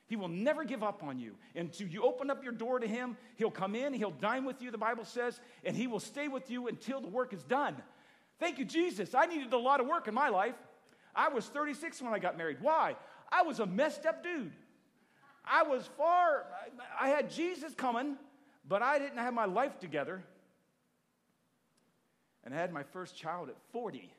He 0.06 0.16
will 0.16 0.28
never 0.28 0.64
give 0.64 0.82
up 0.82 1.02
on 1.02 1.18
you. 1.18 1.34
Until 1.56 1.88
you 1.88 2.02
open 2.02 2.30
up 2.30 2.44
your 2.44 2.52
door 2.52 2.78
to 2.78 2.86
him, 2.86 3.16
he'll 3.36 3.50
come 3.50 3.74
in, 3.74 3.94
he'll 3.94 4.10
dine 4.10 4.44
with 4.44 4.60
you, 4.60 4.70
the 4.70 4.76
Bible 4.76 5.06
says, 5.06 5.40
and 5.64 5.74
he 5.74 5.86
will 5.86 6.00
stay 6.00 6.28
with 6.28 6.50
you 6.50 6.68
until 6.68 7.00
the 7.00 7.08
work 7.08 7.32
is 7.32 7.42
done. 7.42 7.76
Thank 8.38 8.58
you, 8.58 8.66
Jesus. 8.66 9.14
I 9.14 9.24
needed 9.24 9.52
a 9.54 9.58
lot 9.58 9.80
of 9.80 9.86
work 9.86 10.08
in 10.08 10.14
my 10.14 10.28
life. 10.28 10.56
I 11.16 11.28
was 11.28 11.46
36 11.46 12.02
when 12.02 12.12
I 12.12 12.18
got 12.18 12.36
married. 12.36 12.58
Why? 12.60 12.96
I 13.32 13.42
was 13.42 13.60
a 13.60 13.66
messed 13.66 14.04
up 14.04 14.22
dude. 14.22 14.52
I 15.46 15.62
was 15.62 15.88
far, 15.98 16.46
I 16.98 17.08
had 17.08 17.30
Jesus 17.30 17.74
coming, 17.74 18.16
but 18.66 18.82
I 18.82 18.98
didn't 18.98 19.18
have 19.18 19.34
my 19.34 19.44
life 19.44 19.78
together. 19.78 20.22
And 22.44 22.54
I 22.54 22.58
had 22.58 22.72
my 22.72 22.82
first 22.82 23.16
child 23.16 23.48
at 23.48 23.56
40. 23.72 24.10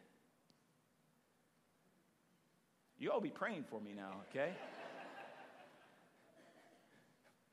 You 2.99 3.11
all 3.11 3.21
be 3.21 3.29
praying 3.29 3.65
for 3.69 3.79
me 3.79 3.91
now, 3.95 4.21
okay? 4.29 4.51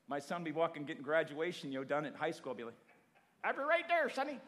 My 0.07 0.19
son 0.19 0.43
be 0.43 0.51
walking, 0.51 0.85
getting 0.85 1.03
graduation, 1.03 1.71
you 1.71 1.79
know, 1.79 1.83
done 1.83 2.05
at 2.05 2.15
high 2.15 2.31
school. 2.31 2.51
I'll 2.51 2.57
be 2.57 2.63
like, 2.63 2.73
I'll 3.43 3.53
be 3.53 3.59
right 3.59 3.87
there, 3.87 4.09
sonny. 4.09 4.39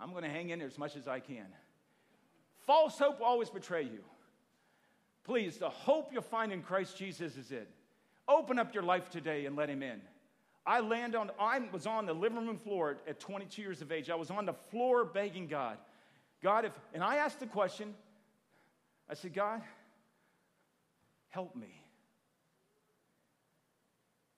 I'm 0.00 0.10
going 0.10 0.24
to 0.24 0.30
hang 0.30 0.50
in 0.50 0.58
there 0.58 0.68
as 0.68 0.78
much 0.78 0.96
as 0.96 1.06
I 1.06 1.20
can. 1.20 1.46
False 2.66 2.98
hope 2.98 3.20
will 3.20 3.26
always 3.26 3.50
betray 3.50 3.82
you. 3.82 4.00
Please, 5.24 5.58
the 5.58 5.70
hope 5.70 6.12
you'll 6.12 6.22
find 6.22 6.52
in 6.52 6.62
Christ 6.62 6.96
Jesus 6.96 7.36
is 7.36 7.52
it. 7.52 7.68
Open 8.28 8.58
up 8.58 8.74
your 8.74 8.82
life 8.82 9.10
today 9.10 9.46
and 9.46 9.56
let 9.56 9.68
Him 9.68 9.82
in. 9.82 10.00
I 10.64 10.80
land 10.80 11.16
on, 11.16 11.30
I 11.40 11.60
was 11.72 11.86
on 11.86 12.06
the 12.06 12.12
living 12.12 12.46
room 12.46 12.58
floor 12.58 12.98
at 13.06 13.18
22 13.18 13.62
years 13.62 13.82
of 13.82 13.90
age. 13.90 14.10
I 14.10 14.14
was 14.14 14.30
on 14.30 14.46
the 14.46 14.52
floor 14.52 15.04
begging 15.04 15.48
God, 15.48 15.76
God, 16.42 16.64
if, 16.64 16.72
and 16.92 17.02
I 17.04 17.16
asked 17.16 17.40
the 17.40 17.46
question, 17.46 17.94
I 19.08 19.14
said, 19.14 19.34
God, 19.34 19.60
help 21.28 21.54
me. 21.54 21.82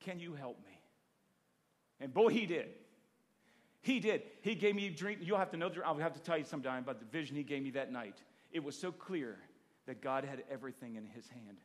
Can 0.01 0.19
you 0.21 0.35
help 0.35 0.59
me? 0.65 0.79
And 2.01 2.13
boy, 2.13 2.29
he 2.29 2.47
did. 2.47 2.69
He 3.81 4.01
did. 4.01 4.23
He 4.41 4.55
gave 4.55 4.75
me 4.75 4.87
a 4.87 4.91
dream. 4.91 5.19
You'll 5.21 5.39
have 5.39 5.51
to 5.51 5.57
know, 5.57 5.71
I'll 5.85 5.97
have 5.99 6.15
to 6.15 6.21
tell 6.21 6.39
you 6.39 6.45
sometime 6.45 6.83
about 6.83 7.01
the 7.01 7.07
vision 7.07 7.37
he 7.37 7.43
gave 7.43 7.63
me 7.63 7.71
that 7.73 7.93
night. 7.93 8.17
It 8.51 8.63
was 8.63 8.77
so 8.77 8.91
clear 8.91 9.39
that 9.87 10.01
God 10.01 10.25
had 10.25 10.43
everything 10.51 10.97
in 10.97 11.07
his 11.07 11.29
hand. 11.29 11.59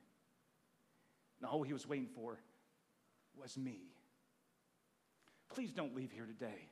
And 1.40 1.50
all 1.50 1.64
he 1.64 1.74
was 1.74 1.88
waiting 1.88 2.10
for 2.14 2.40
was 3.40 3.58
me. 3.58 3.80
Please 5.50 5.72
don't 5.72 5.96
leave 5.96 6.12
here 6.12 6.26
today 6.26 6.70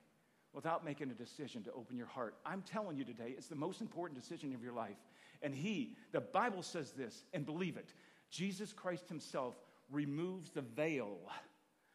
without 0.53 0.83
making 0.83 1.09
a 1.11 1.13
decision 1.13 1.63
to 1.63 1.71
open 1.71 1.97
your 1.97 2.07
heart. 2.07 2.35
I'm 2.45 2.61
telling 2.61 2.97
you 2.97 3.05
today, 3.05 3.33
it's 3.37 3.47
the 3.47 3.55
most 3.55 3.81
important 3.81 4.19
decision 4.19 4.53
of 4.53 4.61
your 4.61 4.73
life. 4.73 4.97
And 5.41 5.53
He, 5.53 5.95
the 6.11 6.21
Bible 6.21 6.63
says 6.63 6.91
this, 6.91 7.25
and 7.33 7.45
believe 7.45 7.77
it 7.77 7.93
Jesus 8.29 8.73
Christ 8.73 9.07
Himself 9.07 9.55
removes 9.89 10.51
the 10.51 10.61
veil 10.61 11.17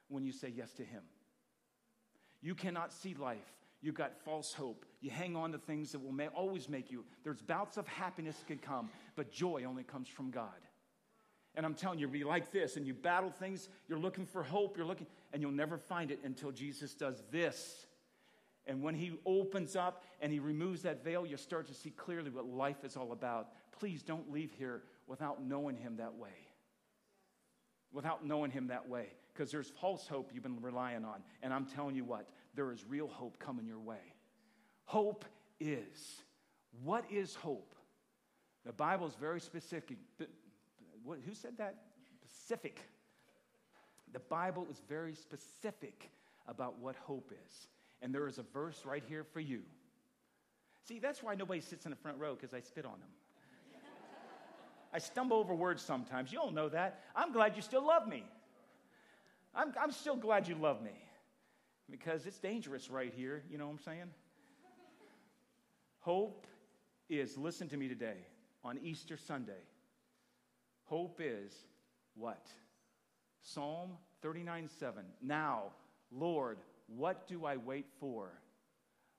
when 0.09 0.25
you 0.25 0.33
say 0.33 0.53
yes 0.55 0.73
to 0.75 0.85
Him. 0.85 1.03
You 2.41 2.55
cannot 2.55 2.93
see 2.93 3.15
life. 3.15 3.39
You've 3.83 3.95
got 3.97 4.17
false 4.25 4.53
hope. 4.53 4.87
You 5.01 5.11
hang 5.11 5.37
on 5.37 5.53
to 5.53 5.59
things 5.59 5.93
that 5.93 5.99
will 5.99 6.13
may, 6.13 6.29
always 6.29 6.69
make 6.69 6.91
you. 6.91 7.05
There's 7.25 7.43
bouts 7.43 7.77
of 7.77 7.87
happiness 7.89 8.37
that 8.37 8.47
can 8.47 8.59
come, 8.59 8.91
but 9.17 9.33
joy 9.33 9.65
only 9.67 9.83
comes 9.83 10.09
from 10.09 10.31
God. 10.31 10.49
And 11.55 11.67
I'm 11.67 11.75
telling 11.75 11.99
you, 11.99 12.09
be 12.09 12.25
like 12.25 12.51
this, 12.51 12.77
and 12.77 12.87
you 12.87 12.95
battle 12.95 13.31
things, 13.31 13.69
you're 13.89 13.99
looking 13.99 14.25
for 14.25 14.43
hope, 14.43 14.77
you're 14.77 14.87
looking, 14.87 15.07
and 15.33 15.43
you'll 15.43 15.51
never 15.51 15.77
find 15.77 16.11
it 16.11 16.21
until 16.25 16.51
Jesus 16.51 16.95
does 16.95 17.23
this. 17.31 17.87
And 18.66 18.83
when 18.83 18.95
he 18.95 19.12
opens 19.26 19.75
up 19.75 20.04
and 20.21 20.33
he 20.33 20.38
removes 20.38 20.83
that 20.83 21.02
veil, 21.02 21.26
you 21.26 21.37
start 21.37 21.66
to 21.66 21.75
see 21.75 21.90
clearly 21.90 22.31
what 22.31 22.47
life 22.47 22.85
is 22.85 22.97
all 22.97 23.12
about. 23.12 23.49
Please 23.78 24.02
don't 24.02 24.31
leave 24.31 24.52
here 24.57 24.83
without 25.07 25.42
knowing 25.42 25.76
him 25.76 25.97
that 25.97 26.14
way. 26.14 26.31
Without 27.92 28.25
knowing 28.25 28.50
him 28.50 28.69
that 28.69 28.88
way. 28.88 29.09
Because 29.33 29.50
there's 29.50 29.71
false 29.81 30.07
hope 30.07 30.31
you've 30.33 30.42
been 30.42 30.61
relying 30.61 31.04
on. 31.04 31.23
And 31.42 31.52
I'm 31.52 31.66
telling 31.66 31.97
you 31.97 32.04
what, 32.04 32.28
there 32.54 32.71
is 32.71 32.85
real 32.88 33.09
hope 33.09 33.38
coming 33.38 33.66
your 33.66 33.81
way. 33.81 34.14
Hope 34.85 35.25
is. 35.59 36.23
What 36.85 37.04
is 37.11 37.35
hope? 37.35 37.75
The 38.64 38.73
Bible 38.73 39.09
is 39.09 39.14
very 39.16 39.40
specific. 39.40 39.97
Who 41.04 41.35
said 41.35 41.59
that? 41.59 41.76
Specific. 42.23 42.81
The 44.12 44.21
Bible 44.21 44.66
is 44.71 44.81
very 44.88 45.14
specific 45.14 46.11
about 46.47 46.78
what 46.78 46.95
hope 46.97 47.33
is. 47.33 47.69
And 48.02 48.14
there 48.14 48.26
is 48.26 48.38
a 48.38 48.42
verse 48.42 48.82
right 48.85 49.02
here 49.09 49.25
for 49.25 49.40
you. 49.40 49.62
See, 50.87 50.99
that's 50.99 51.23
why 51.23 51.35
nobody 51.35 51.61
sits 51.61 51.87
in 51.87 51.90
the 51.90 51.97
front 51.97 52.18
row 52.18 52.35
because 52.35 52.52
I 52.52 52.61
spit 52.61 52.85
on 52.85 52.99
them. 52.99 53.09
I 54.92 54.99
stumble 54.99 55.38
over 55.38 55.54
words 55.54 55.80
sometimes. 55.82 56.32
You 56.32 56.40
all 56.40 56.50
know 56.50 56.68
that. 56.68 57.00
I'm 57.16 57.32
glad 57.32 57.56
you 57.56 57.62
still 57.62 57.87
love 57.87 58.06
me. 58.06 58.25
I'm, 59.54 59.73
I'm 59.80 59.90
still 59.90 60.16
glad 60.16 60.49
you 60.49 60.54
love 60.54 60.82
me 60.82 60.92
because 61.90 62.26
it's 62.26 62.38
dangerous 62.38 62.90
right 62.90 63.12
here. 63.14 63.42
You 63.50 63.56
know 63.56 63.66
what 63.66 63.73
I'm 63.73 63.78
saying? 63.78 64.11
Hope 66.00 66.47
is, 67.09 67.38
listen 67.38 67.68
to 67.68 67.76
me 67.76 67.88
today, 67.88 68.16
on 68.64 68.78
Easter 68.82 69.16
Sunday. 69.16 69.62
Hope 70.85 71.21
is 71.23 71.54
what? 72.14 72.47
Psalm 73.40 73.90
39 74.21 74.68
7. 74.78 75.04
Now, 75.23 75.64
Lord, 76.11 76.59
what 76.97 77.27
do 77.27 77.45
I 77.45 77.57
wait 77.57 77.87
for? 78.01 78.31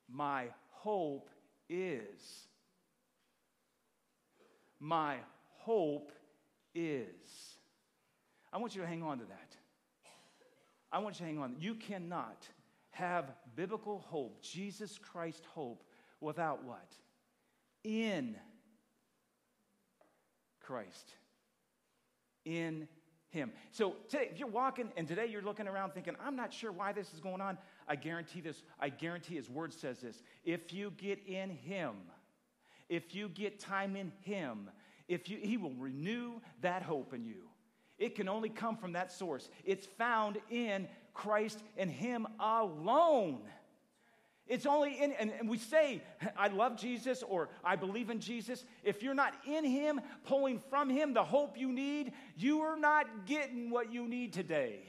My 0.09 0.47
hope 0.69 1.29
is. 1.69 2.47
My 4.79 5.17
hope 5.59 6.11
is. 6.75 7.57
I 8.51 8.57
want 8.57 8.75
you 8.75 8.81
to 8.81 8.87
hang 8.87 9.03
on 9.03 9.19
to 9.19 9.25
that. 9.25 9.55
I 10.91 10.99
want 10.99 11.15
you 11.15 11.25
to 11.25 11.31
hang 11.31 11.39
on. 11.39 11.55
You 11.59 11.73
cannot 11.75 12.47
have 12.91 13.31
biblical 13.55 13.99
hope, 13.99 14.41
Jesus 14.43 14.99
Christ 14.99 15.43
hope, 15.55 15.83
without 16.21 16.63
what? 16.63 16.95
In 17.83 18.35
Christ. 20.61 21.13
In 22.45 22.87
him. 23.33 23.51
So 23.71 23.95
today, 24.07 24.29
if 24.31 24.39
you're 24.39 24.47
walking 24.47 24.91
and 24.95 25.07
today 25.07 25.25
you're 25.25 25.41
looking 25.41 25.67
around 25.67 25.93
thinking, 25.93 26.15
I'm 26.23 26.35
not 26.35 26.53
sure 26.53 26.71
why 26.71 26.93
this 26.93 27.13
is 27.13 27.19
going 27.19 27.41
on, 27.41 27.57
I 27.87 27.95
guarantee 27.95 28.39
this. 28.39 28.63
I 28.79 28.89
guarantee 28.89 29.35
his 29.35 29.49
word 29.49 29.73
says 29.73 29.99
this. 29.99 30.21
If 30.45 30.71
you 30.71 30.93
get 30.97 31.19
in 31.27 31.49
him, 31.49 31.95
if 32.89 33.15
you 33.15 33.27
get 33.27 33.59
time 33.59 33.95
in 33.95 34.11
him, 34.21 34.69
if 35.07 35.29
you, 35.29 35.37
he 35.41 35.57
will 35.57 35.73
renew 35.73 36.39
that 36.61 36.83
hope 36.83 37.13
in 37.13 37.25
you. 37.25 37.49
It 37.97 38.15
can 38.15 38.29
only 38.29 38.49
come 38.49 38.77
from 38.77 38.93
that 38.93 39.11
source. 39.11 39.49
It's 39.65 39.85
found 39.85 40.37
in 40.49 40.87
Christ 41.13 41.59
and 41.77 41.89
him 41.89 42.27
alone. 42.39 43.41
It's 44.47 44.65
only 44.65 45.01
in, 45.01 45.13
and, 45.13 45.31
and, 45.39 45.49
we 45.49 45.57
say, 45.57 46.01
I 46.37 46.49
love 46.49 46.77
Jesus 46.77 47.23
or 47.23 47.49
I 47.63 47.77
believe 47.77 48.09
in 48.09 48.19
Jesus. 48.19 48.65
If 48.83 49.01
you're 49.01 49.13
not 49.13 49.33
in 49.47 49.63
Him, 49.63 50.01
pulling 50.25 50.61
from 50.69 50.89
Him 50.89 51.13
the 51.13 51.23
hope 51.23 51.57
you 51.57 51.71
need, 51.71 52.11
you 52.35 52.61
are 52.61 52.77
not 52.77 53.25
getting 53.25 53.69
what 53.69 53.91
you 53.93 54.07
need 54.07 54.33
today. 54.33 54.81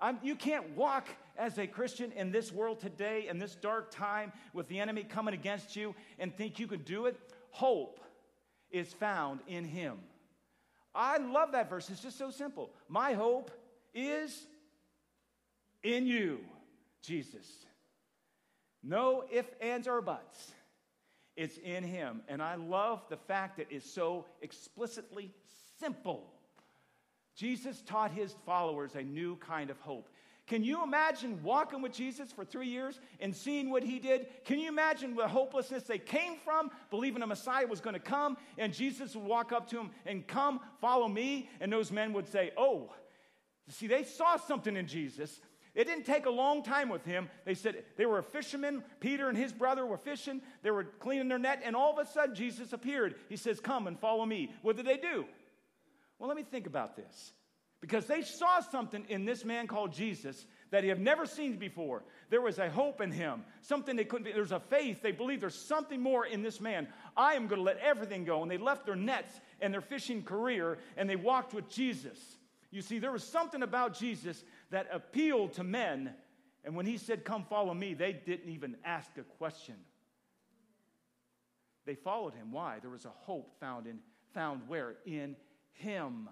I'm, 0.00 0.18
you 0.22 0.36
can't 0.36 0.76
walk 0.76 1.06
as 1.36 1.58
a 1.58 1.66
Christian 1.66 2.12
in 2.12 2.32
this 2.32 2.50
world 2.50 2.80
today, 2.80 3.28
in 3.28 3.38
this 3.38 3.54
dark 3.54 3.90
time, 3.90 4.32
with 4.54 4.68
the 4.68 4.80
enemy 4.80 5.04
coming 5.04 5.34
against 5.34 5.76
you 5.76 5.94
and 6.18 6.34
think 6.34 6.58
you 6.58 6.66
can 6.66 6.80
do 6.80 7.06
it. 7.06 7.18
Hope 7.50 8.00
is 8.70 8.90
found 8.94 9.40
in 9.46 9.64
Him. 9.64 9.98
I 10.94 11.18
love 11.18 11.52
that 11.52 11.68
verse. 11.68 11.90
It's 11.90 12.00
just 12.00 12.16
so 12.16 12.30
simple. 12.30 12.70
My 12.88 13.12
hope 13.12 13.50
is 13.94 14.46
in 15.82 16.06
you, 16.06 16.40
Jesus. 17.02 17.46
No 18.82 19.24
ifs, 19.30 19.50
ands, 19.60 19.88
or 19.88 20.00
buts. 20.00 20.52
It's 21.36 21.58
in 21.58 21.84
Him. 21.84 22.22
And 22.28 22.42
I 22.42 22.54
love 22.54 23.04
the 23.08 23.16
fact 23.16 23.58
that 23.58 23.66
it's 23.70 23.90
so 23.90 24.26
explicitly 24.42 25.32
simple. 25.78 26.32
Jesus 27.34 27.82
taught 27.82 28.10
His 28.10 28.34
followers 28.46 28.94
a 28.94 29.02
new 29.02 29.36
kind 29.36 29.70
of 29.70 29.78
hope. 29.80 30.08
Can 30.46 30.62
you 30.62 30.84
imagine 30.84 31.42
walking 31.42 31.82
with 31.82 31.92
Jesus 31.92 32.30
for 32.30 32.44
three 32.44 32.68
years 32.68 33.00
and 33.18 33.34
seeing 33.34 33.68
what 33.68 33.82
he 33.82 33.98
did? 33.98 34.28
Can 34.44 34.60
you 34.60 34.68
imagine 34.68 35.16
the 35.16 35.26
hopelessness 35.26 35.82
they 35.82 35.98
came 35.98 36.36
from, 36.36 36.70
believing 36.88 37.22
a 37.22 37.26
Messiah 37.26 37.66
was 37.66 37.80
going 37.80 37.94
to 37.94 38.00
come, 38.00 38.36
and 38.56 38.72
Jesus 38.72 39.16
would 39.16 39.24
walk 39.24 39.50
up 39.50 39.68
to 39.70 39.80
him 39.80 39.90
and 40.06 40.24
come, 40.24 40.60
follow 40.80 41.08
me? 41.08 41.50
And 41.60 41.72
those 41.72 41.90
men 41.90 42.12
would 42.12 42.28
say, 42.28 42.52
Oh, 42.56 42.92
see, 43.68 43.88
they 43.88 44.04
saw 44.04 44.36
something 44.36 44.76
in 44.76 44.86
Jesus 44.86 45.40
it 45.76 45.84
didn't 45.84 46.06
take 46.06 46.24
a 46.24 46.30
long 46.30 46.62
time 46.62 46.88
with 46.88 47.04
him. 47.04 47.28
They 47.44 47.52
said 47.54 47.84
they 47.98 48.06
were 48.06 48.18
a 48.18 48.22
fisherman. 48.22 48.82
Peter 48.98 49.28
and 49.28 49.36
his 49.36 49.52
brother 49.52 49.84
were 49.84 49.98
fishing. 49.98 50.40
They 50.62 50.70
were 50.70 50.84
cleaning 50.84 51.28
their 51.28 51.38
net, 51.38 51.60
and 51.64 51.76
all 51.76 51.92
of 51.92 52.04
a 52.04 52.10
sudden 52.10 52.34
Jesus 52.34 52.72
appeared. 52.72 53.14
He 53.28 53.36
says, 53.36 53.60
Come 53.60 53.86
and 53.86 54.00
follow 54.00 54.24
me. 54.24 54.50
What 54.62 54.76
did 54.76 54.86
they 54.86 54.96
do? 54.96 55.26
Well, 56.18 56.28
let 56.28 56.36
me 56.36 56.44
think 56.44 56.66
about 56.66 56.96
this. 56.96 57.32
Because 57.82 58.06
they 58.06 58.22
saw 58.22 58.60
something 58.60 59.04
in 59.10 59.26
this 59.26 59.44
man 59.44 59.66
called 59.66 59.92
Jesus 59.92 60.46
that 60.70 60.82
he 60.82 60.88
had 60.88 60.98
never 60.98 61.26
seen 61.26 61.56
before. 61.56 62.02
There 62.30 62.40
was 62.40 62.58
a 62.58 62.70
hope 62.70 63.02
in 63.02 63.12
him, 63.12 63.44
something 63.60 63.96
they 63.96 64.04
couldn't 64.04 64.24
be. 64.24 64.32
There's 64.32 64.50
a 64.50 64.60
faith. 64.60 65.02
They 65.02 65.12
believe 65.12 65.40
there's 65.42 65.54
something 65.54 66.00
more 66.00 66.24
in 66.24 66.42
this 66.42 66.58
man. 66.58 66.88
I 67.16 67.34
am 67.34 67.48
going 67.48 67.60
to 67.60 67.64
let 67.64 67.78
everything 67.78 68.24
go. 68.24 68.40
And 68.40 68.50
they 68.50 68.56
left 68.56 68.86
their 68.86 68.96
nets 68.96 69.40
and 69.60 69.74
their 69.74 69.82
fishing 69.82 70.22
career 70.22 70.78
and 70.96 71.08
they 71.08 71.16
walked 71.16 71.52
with 71.52 71.68
Jesus. 71.68 72.18
You 72.70 72.82
see, 72.82 72.98
there 72.98 73.12
was 73.12 73.24
something 73.24 73.62
about 73.62 73.96
Jesus 73.96 74.42
that 74.70 74.88
appealed 74.92 75.54
to 75.54 75.64
men. 75.64 76.14
And 76.64 76.74
when 76.74 76.86
he 76.86 76.98
said, 76.98 77.24
Come 77.24 77.44
follow 77.44 77.74
me, 77.74 77.94
they 77.94 78.12
didn't 78.12 78.50
even 78.50 78.76
ask 78.84 79.10
a 79.18 79.22
question. 79.22 79.76
They 81.84 81.94
followed 81.94 82.34
him. 82.34 82.50
Why? 82.50 82.78
There 82.80 82.90
was 82.90 83.04
a 83.04 83.12
hope 83.24 83.52
found 83.60 83.86
in 83.86 84.00
found 84.34 84.68
where? 84.68 84.96
In 85.06 85.36
him. 85.72 86.28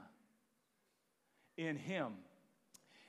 In 1.56 1.76
him. 1.76 2.12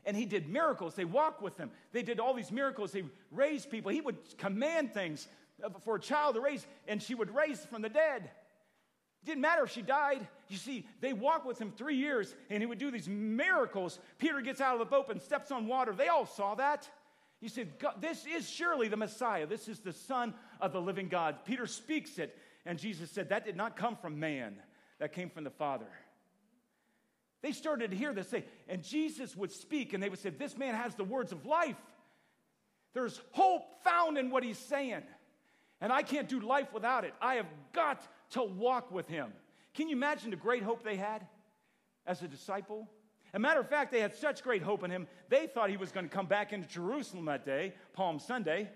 And 0.05 0.15
he 0.15 0.25
did 0.25 0.47
miracles. 0.47 0.95
They 0.95 1.05
walked 1.05 1.41
with 1.41 1.57
him. 1.57 1.71
They 1.91 2.03
did 2.03 2.19
all 2.19 2.33
these 2.33 2.51
miracles. 2.51 2.91
They 2.91 3.03
raised 3.31 3.69
people. 3.69 3.91
He 3.91 4.01
would 4.01 4.17
command 4.37 4.93
things 4.93 5.27
for 5.83 5.95
a 5.95 5.99
child 5.99 6.35
to 6.35 6.41
raise, 6.41 6.65
and 6.87 7.01
she 7.01 7.15
would 7.15 7.33
raise 7.33 7.59
from 7.65 7.81
the 7.81 7.89
dead. 7.89 8.29
Didn't 9.25 9.41
matter 9.41 9.63
if 9.63 9.71
she 9.71 9.81
died. 9.81 10.27
You 10.47 10.57
see, 10.57 10.85
they 11.01 11.11
walked 11.11 11.45
with 11.45 11.59
him 11.59 11.71
three 11.75 11.95
years 11.95 12.33
and 12.49 12.61
he 12.61 12.67
would 12.67 12.77
do 12.77 12.91
these 12.91 13.09
miracles. 13.09 13.99
Peter 14.19 14.39
gets 14.41 14.61
out 14.61 14.73
of 14.73 14.79
the 14.79 14.85
boat 14.85 15.09
and 15.09 15.21
steps 15.21 15.51
on 15.51 15.67
water. 15.67 15.93
They 15.93 16.07
all 16.07 16.27
saw 16.27 16.55
that. 16.55 16.87
You 17.41 17.49
said, 17.49 17.69
This 17.99 18.25
is 18.25 18.47
surely 18.47 18.87
the 18.87 18.97
Messiah. 18.97 19.47
This 19.47 19.67
is 19.67 19.79
the 19.79 19.93
Son 19.93 20.33
of 20.61 20.71
the 20.73 20.81
living 20.81 21.09
God. 21.09 21.37
Peter 21.45 21.65
speaks 21.65 22.19
it. 22.19 22.37
And 22.65 22.79
Jesus 22.79 23.11
said, 23.11 23.29
That 23.29 23.45
did 23.45 23.55
not 23.55 23.75
come 23.75 23.95
from 23.95 24.19
man, 24.19 24.55
that 24.99 25.13
came 25.13 25.29
from 25.29 25.43
the 25.43 25.49
Father. 25.49 25.87
They 27.41 27.51
started 27.51 27.91
to 27.91 27.97
hear 27.97 28.13
this 28.13 28.29
say, 28.29 28.45
and 28.67 28.83
Jesus 28.83 29.35
would 29.35 29.51
speak, 29.51 29.93
and 29.93 30.01
they 30.01 30.09
would 30.09 30.19
say, 30.19 30.29
This 30.29 30.57
man 30.57 30.75
has 30.75 30.95
the 30.95 31.03
words 31.03 31.31
of 31.31 31.45
life. 31.45 31.77
There's 32.93 33.19
hope 33.31 33.83
found 33.83 34.17
in 34.17 34.29
what 34.29 34.43
he's 34.43 34.57
saying. 34.57 35.03
And 35.81 35.91
I 35.91 36.01
can't 36.01 36.29
do 36.29 36.39
life 36.39 36.73
without 36.73 37.03
it. 37.03 37.13
I 37.21 37.35
have 37.35 37.47
got 37.73 38.01
to 38.31 38.43
walk 38.43 38.91
with 38.91 39.07
him. 39.07 39.33
Can 39.73 39.89
you 39.89 39.95
imagine 39.95 40.31
the 40.31 40.37
great 40.37 40.63
hope 40.63 40.83
they 40.83 40.95
had 40.95 41.25
as 42.05 42.21
a 42.21 42.27
disciple? 42.27 42.89
a 43.33 43.39
matter 43.39 43.59
of 43.59 43.67
fact, 43.67 43.91
they 43.91 43.99
had 43.99 44.15
such 44.15 44.41
great 44.41 44.61
hope 44.61 44.83
in 44.83 44.89
him, 44.89 45.07
they 45.27 45.45
thought 45.45 45.69
he 45.69 45.75
was 45.75 45.91
going 45.91 46.07
to 46.07 46.13
come 46.13 46.25
back 46.25 46.53
into 46.53 46.67
Jerusalem 46.69 47.25
that 47.25 47.45
day, 47.45 47.73
Palm 47.91 48.17
Sunday, 48.17 48.69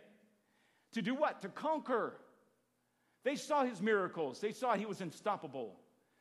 to 0.91 1.01
do 1.01 1.15
what? 1.15 1.41
To 1.43 1.47
conquer. 1.47 2.15
They 3.23 3.37
saw 3.37 3.63
his 3.63 3.81
miracles, 3.81 4.39
they 4.39 4.51
saw 4.51 4.75
he 4.75 4.85
was 4.85 4.99
unstoppable. 4.99 5.75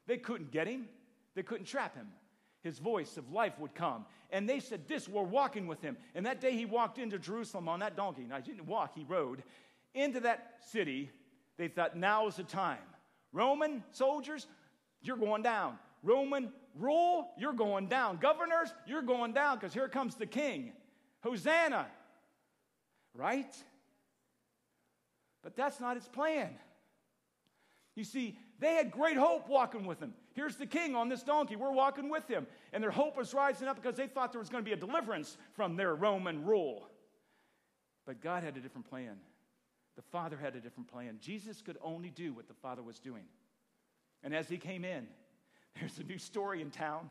They 0.07 0.19
couldn't 0.19 0.53
get 0.53 0.69
him, 0.69 0.89
they 1.35 1.43
couldn't 1.43 1.67
trap 1.67 1.97
him. 1.97 2.09
his 2.63 2.79
voice 2.79 3.17
of 3.17 3.31
life 3.33 3.59
would 3.59 3.75
come. 3.75 4.05
And 4.31 4.49
they 4.49 4.61
said, 4.61 4.87
This, 4.87 5.09
we're 5.09 5.23
walking 5.23 5.67
with 5.67 5.81
him. 5.81 5.97
And 6.15 6.27
that 6.27 6.41
day 6.41 6.53
he 6.53 6.65
walked 6.65 6.99
into 6.99 7.19
Jerusalem 7.19 7.69
on 7.69 7.81
that 7.81 7.97
donkey. 7.97 8.27
Now, 8.29 8.37
he 8.37 8.43
didn't 8.43 8.67
walk, 8.67 8.93
he 8.95 9.05
rode 9.05 9.43
into 9.95 10.21
that 10.21 10.59
city. 10.71 11.11
They 11.57 11.69
thought, 11.69 11.97
Now 11.97 12.29
is 12.29 12.37
the 12.37 12.45
time. 12.45 12.79
Roman 13.33 13.85
soldiers, 13.93 14.47
you're 15.03 15.17
going 15.17 15.43
down. 15.43 15.79
Roman 16.03 16.53
rule, 16.75 17.29
you're 17.39 17.53
going 17.53 17.89
down. 17.89 18.19
Governors, 18.19 18.73
you're 18.87 19.03
going 19.03 19.33
down 19.33 19.57
because 19.57 19.75
here 19.75 19.89
comes 19.89 20.15
the 20.15 20.27
king. 20.27 20.73
Hosanna. 21.23 21.87
Right? 23.15 23.55
But 25.43 25.57
that's 25.57 25.81
not 25.81 25.97
his 25.97 26.07
plan. 26.09 26.51
You 27.95 28.05
see, 28.05 28.39
they 28.61 28.75
had 28.75 28.91
great 28.91 29.17
hope 29.17 29.49
walking 29.49 29.85
with 29.85 30.01
him. 30.01 30.15
Here's 30.35 30.57
the 30.57 30.67
king 30.67 30.95
on 30.95 31.09
this 31.09 31.23
donkey. 31.23 31.57
We're 31.57 31.73
walking 31.73 32.09
with 32.09 32.29
him. 32.29 32.47
And 32.73 32.83
their 32.83 32.93
hope 32.93 33.17
was 33.17 33.35
rising 33.35 33.67
up 33.67 33.77
because 33.77 33.97
they 33.97 34.07
thought 34.07 34.33
there 34.33 34.41
was 34.41 34.49
going 34.49 34.63
to 34.63 34.69
be 34.69 34.73
a 34.73 34.77
deliverance 34.77 35.37
from 35.55 35.77
their 35.77 35.95
Roman 35.95 36.45
rule. 36.45 36.89
But 38.07 38.21
God 38.21 38.45
had 38.45 38.57
a 38.57 38.61
different 38.61 38.89
plan. 38.89 39.17
The 39.99 40.03
Father 40.13 40.37
had 40.37 40.55
a 40.55 40.61
different 40.61 40.89
plan. 40.89 41.19
Jesus 41.21 41.61
could 41.61 41.77
only 41.83 42.11
do 42.11 42.33
what 42.33 42.47
the 42.47 42.55
Father 42.55 42.85
was 42.85 43.01
doing. 43.01 43.25
And 44.23 44.33
as 44.33 44.49
he 44.49 44.57
came 44.57 44.85
in, 44.85 45.09
there's 45.81 45.99
a 45.99 46.05
new 46.05 46.19
story 46.19 46.63
in 46.63 46.71
town. 46.71 47.11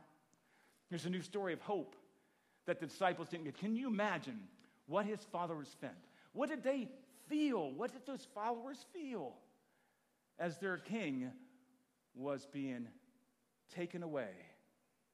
There's 0.89 1.05
a 1.05 1.09
new 1.09 1.21
story 1.21 1.51
of 1.51 1.59
hope 1.59 1.97
that 2.65 2.79
the 2.79 2.85
disciples 2.85 3.27
didn't 3.27 3.43
get. 3.43 3.57
Can 3.57 3.75
you 3.75 3.87
imagine 3.87 4.39
what 4.85 5.05
his 5.05 5.19
followers 5.33 5.67
felt? 5.81 5.91
What 6.31 6.47
did 6.47 6.63
they 6.63 6.87
feel? 7.27 7.73
What 7.73 7.91
did 7.91 8.05
those 8.05 8.25
followers 8.33 8.85
feel 8.93 9.33
as 10.39 10.57
their 10.57 10.77
king 10.77 11.29
was 12.15 12.45
being 12.45 12.87
taken 13.75 14.01
away 14.01 14.29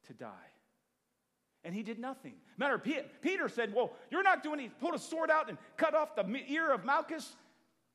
to 0.08 0.14
die. 0.14 0.30
And 1.66 1.74
he 1.74 1.82
did 1.82 1.98
nothing. 1.98 2.34
Matter 2.58 2.76
of 2.76 2.84
Peter 3.22 3.48
said, 3.48 3.74
Well, 3.74 3.94
you're 4.12 4.24
not 4.24 4.44
doing 4.44 4.60
anything. 4.60 4.76
He 4.78 4.82
pulled 4.82 4.96
a 4.96 5.00
sword 5.00 5.32
out 5.32 5.48
and 5.50 5.58
cut 5.78 5.96
off 5.96 6.16
the 6.16 6.26
ear 6.50 6.74
of 6.74 6.84
Malchus, 6.84 7.36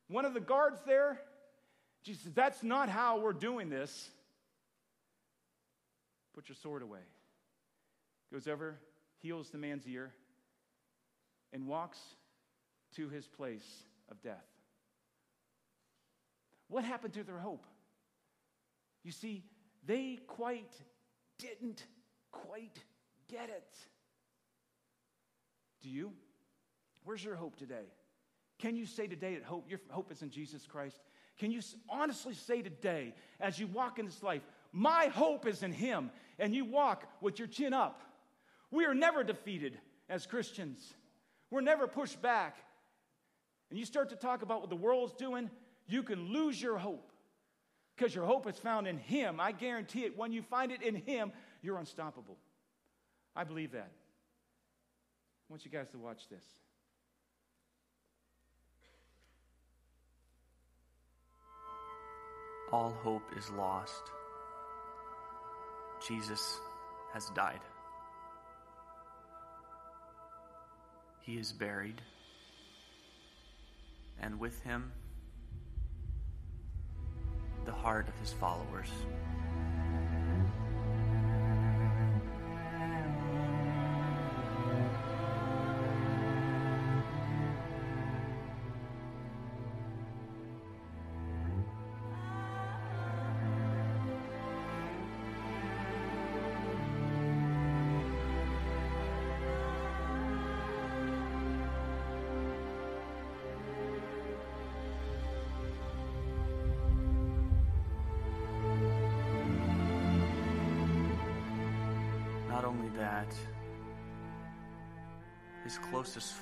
one 0.09 0.25
of 0.25 0.35
the 0.35 0.41
guards 0.41 0.81
there. 0.87 1.21
Jesus 2.03 2.23
says, 2.25 2.33
That's 2.33 2.63
not 2.63 2.89
how 2.89 3.21
we're 3.21 3.33
doing 3.33 3.69
this. 3.69 4.11
Put 6.35 6.49
your 6.49 6.57
sword 6.57 6.83
away. 6.83 7.01
Goes 8.33 8.47
over, 8.47 8.79
heals 9.21 9.51
the 9.51 9.59
man's 9.59 9.87
ear, 9.87 10.13
and 11.53 11.67
walks 11.67 11.99
to 12.97 13.09
his 13.09 13.27
place 13.27 13.67
of 14.11 14.21
death. 14.23 14.45
What 16.69 16.85
happened 16.85 17.15
to 17.15 17.25
their 17.25 17.39
hope? 17.39 17.65
You 19.03 19.13
see, 19.13 19.45
they 19.87 20.19
quite 20.27 20.73
didn't 21.39 21.83
quite 22.31 22.79
get 23.29 23.49
it. 23.49 23.75
Do 25.83 25.89
you? 25.89 26.13
Where's 27.05 27.25
your 27.25 27.37
hope 27.37 27.57
today? 27.57 27.87
Can 28.59 28.77
you 28.77 28.87
say 28.87 29.07
today 29.07 29.35
that 29.35 29.45
hope, 29.45 29.67
your 29.69 29.81
hope 29.89 30.11
is 30.11 30.23
in 30.23 30.31
Jesus 30.31 30.67
Christ? 30.67 30.99
Can 31.39 31.51
you 31.51 31.61
honestly 31.89 32.35
say 32.35 32.63
today, 32.63 33.15
as 33.41 33.59
you 33.59 33.69
walk 33.69 33.99
in 33.99 34.07
this 34.07 34.23
life, 34.23 34.43
my 34.73 35.07
hope 35.07 35.47
is 35.47 35.63
in 35.63 35.73
Him, 35.73 36.11
and 36.39 36.55
you 36.55 36.65
walk 36.65 37.09
with 37.21 37.39
your 37.39 37.49
chin 37.49 37.73
up? 37.73 38.03
We 38.71 38.85
are 38.85 38.95
never 38.95 39.23
defeated 39.23 39.79
as 40.09 40.27
Christians. 40.27 40.95
We're 41.51 41.61
never 41.61 41.87
pushed 41.87 42.21
back. 42.21 42.59
And 43.71 43.79
you 43.79 43.85
start 43.85 44.11
to 44.11 44.17
talk 44.17 44.43
about 44.43 44.61
what 44.61 44.71
the 44.71 44.77
world's 44.77 45.15
doing, 45.15 45.51
you 45.87 46.03
can 46.03 46.33
lose 46.33 46.61
your 46.61 46.79
hope 46.79 47.13
because 47.97 48.15
your 48.15 48.25
hope 48.25 48.47
is 48.47 48.57
found 48.57 48.87
in 48.87 48.99
Him. 48.99 49.41
I 49.41 49.53
guarantee 49.53 50.05
it. 50.05 50.17
When 50.17 50.33
you 50.33 50.43
find 50.43 50.73
it 50.73 50.83
in 50.83 50.95
Him, 50.95 51.33
you're 51.63 51.79
unstoppable. 51.79 52.39
I 53.37 53.45
believe 53.45 53.73
that. 53.73 53.91
I 53.91 55.53
want 55.53 55.65
you 55.65 55.71
guys 55.71 55.89
to 55.91 55.99
watch 55.99 56.29
this. 56.29 56.45
All 62.71 62.95
hope 63.03 63.23
is 63.37 63.51
lost. 63.51 64.03
Jesus 66.07 66.61
has 67.15 67.31
died. 67.31 67.61
He 71.23 71.39
is 71.39 71.53
buried. 71.53 72.01
And 74.21 74.39
with 74.39 74.63
him, 74.63 74.93
the 77.65 77.73
heart 77.73 78.09
of 78.09 78.19
his 78.19 78.33
followers. 78.33 78.91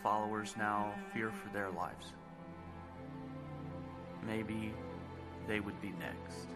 Followers 0.07 0.55
now 0.57 0.95
fear 1.13 1.33
for 1.33 1.49
their 1.49 1.69
lives. 1.69 2.13
Maybe 4.25 4.73
they 5.49 5.59
would 5.59 5.81
be 5.83 5.93
next. 5.99 6.47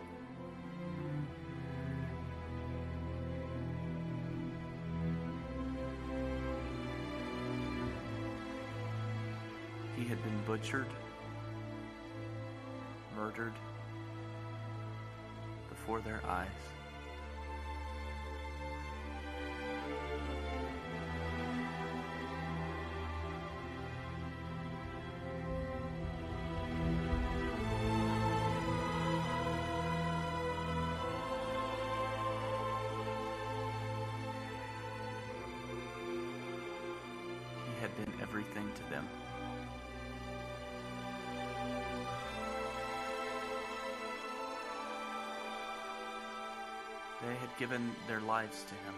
He 9.96 10.04
had 10.04 10.22
been 10.22 10.40
butchered, 10.46 10.86
murdered 13.16 13.54
before 15.68 16.00
their 16.02 16.20
eyes. 16.24 16.46
Everything 38.70 38.84
to 38.84 38.90
them. 38.90 39.08
They 47.26 47.34
had 47.34 47.56
given 47.58 47.92
their 48.06 48.20
lives 48.20 48.64
to 48.64 48.74
him. 48.74 48.94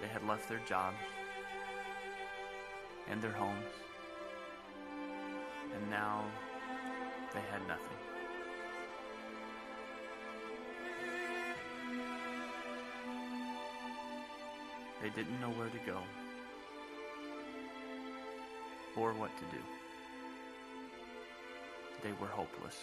They 0.00 0.08
had 0.08 0.26
left 0.26 0.48
their 0.48 0.60
jobs 0.66 0.96
and 3.08 3.20
their 3.20 3.32
homes, 3.32 3.66
and 5.74 5.90
now 5.90 6.24
they 7.34 7.40
had 7.40 7.66
nothing. 7.66 7.86
They 15.02 15.10
didn't 15.10 15.40
know 15.40 15.50
where 15.50 15.68
to 15.68 15.78
go 15.84 15.98
or 18.96 19.12
what 19.14 19.30
to 19.38 19.44
do. 19.56 19.62
They 22.02 22.12
were 22.20 22.26
hopeless. 22.26 22.76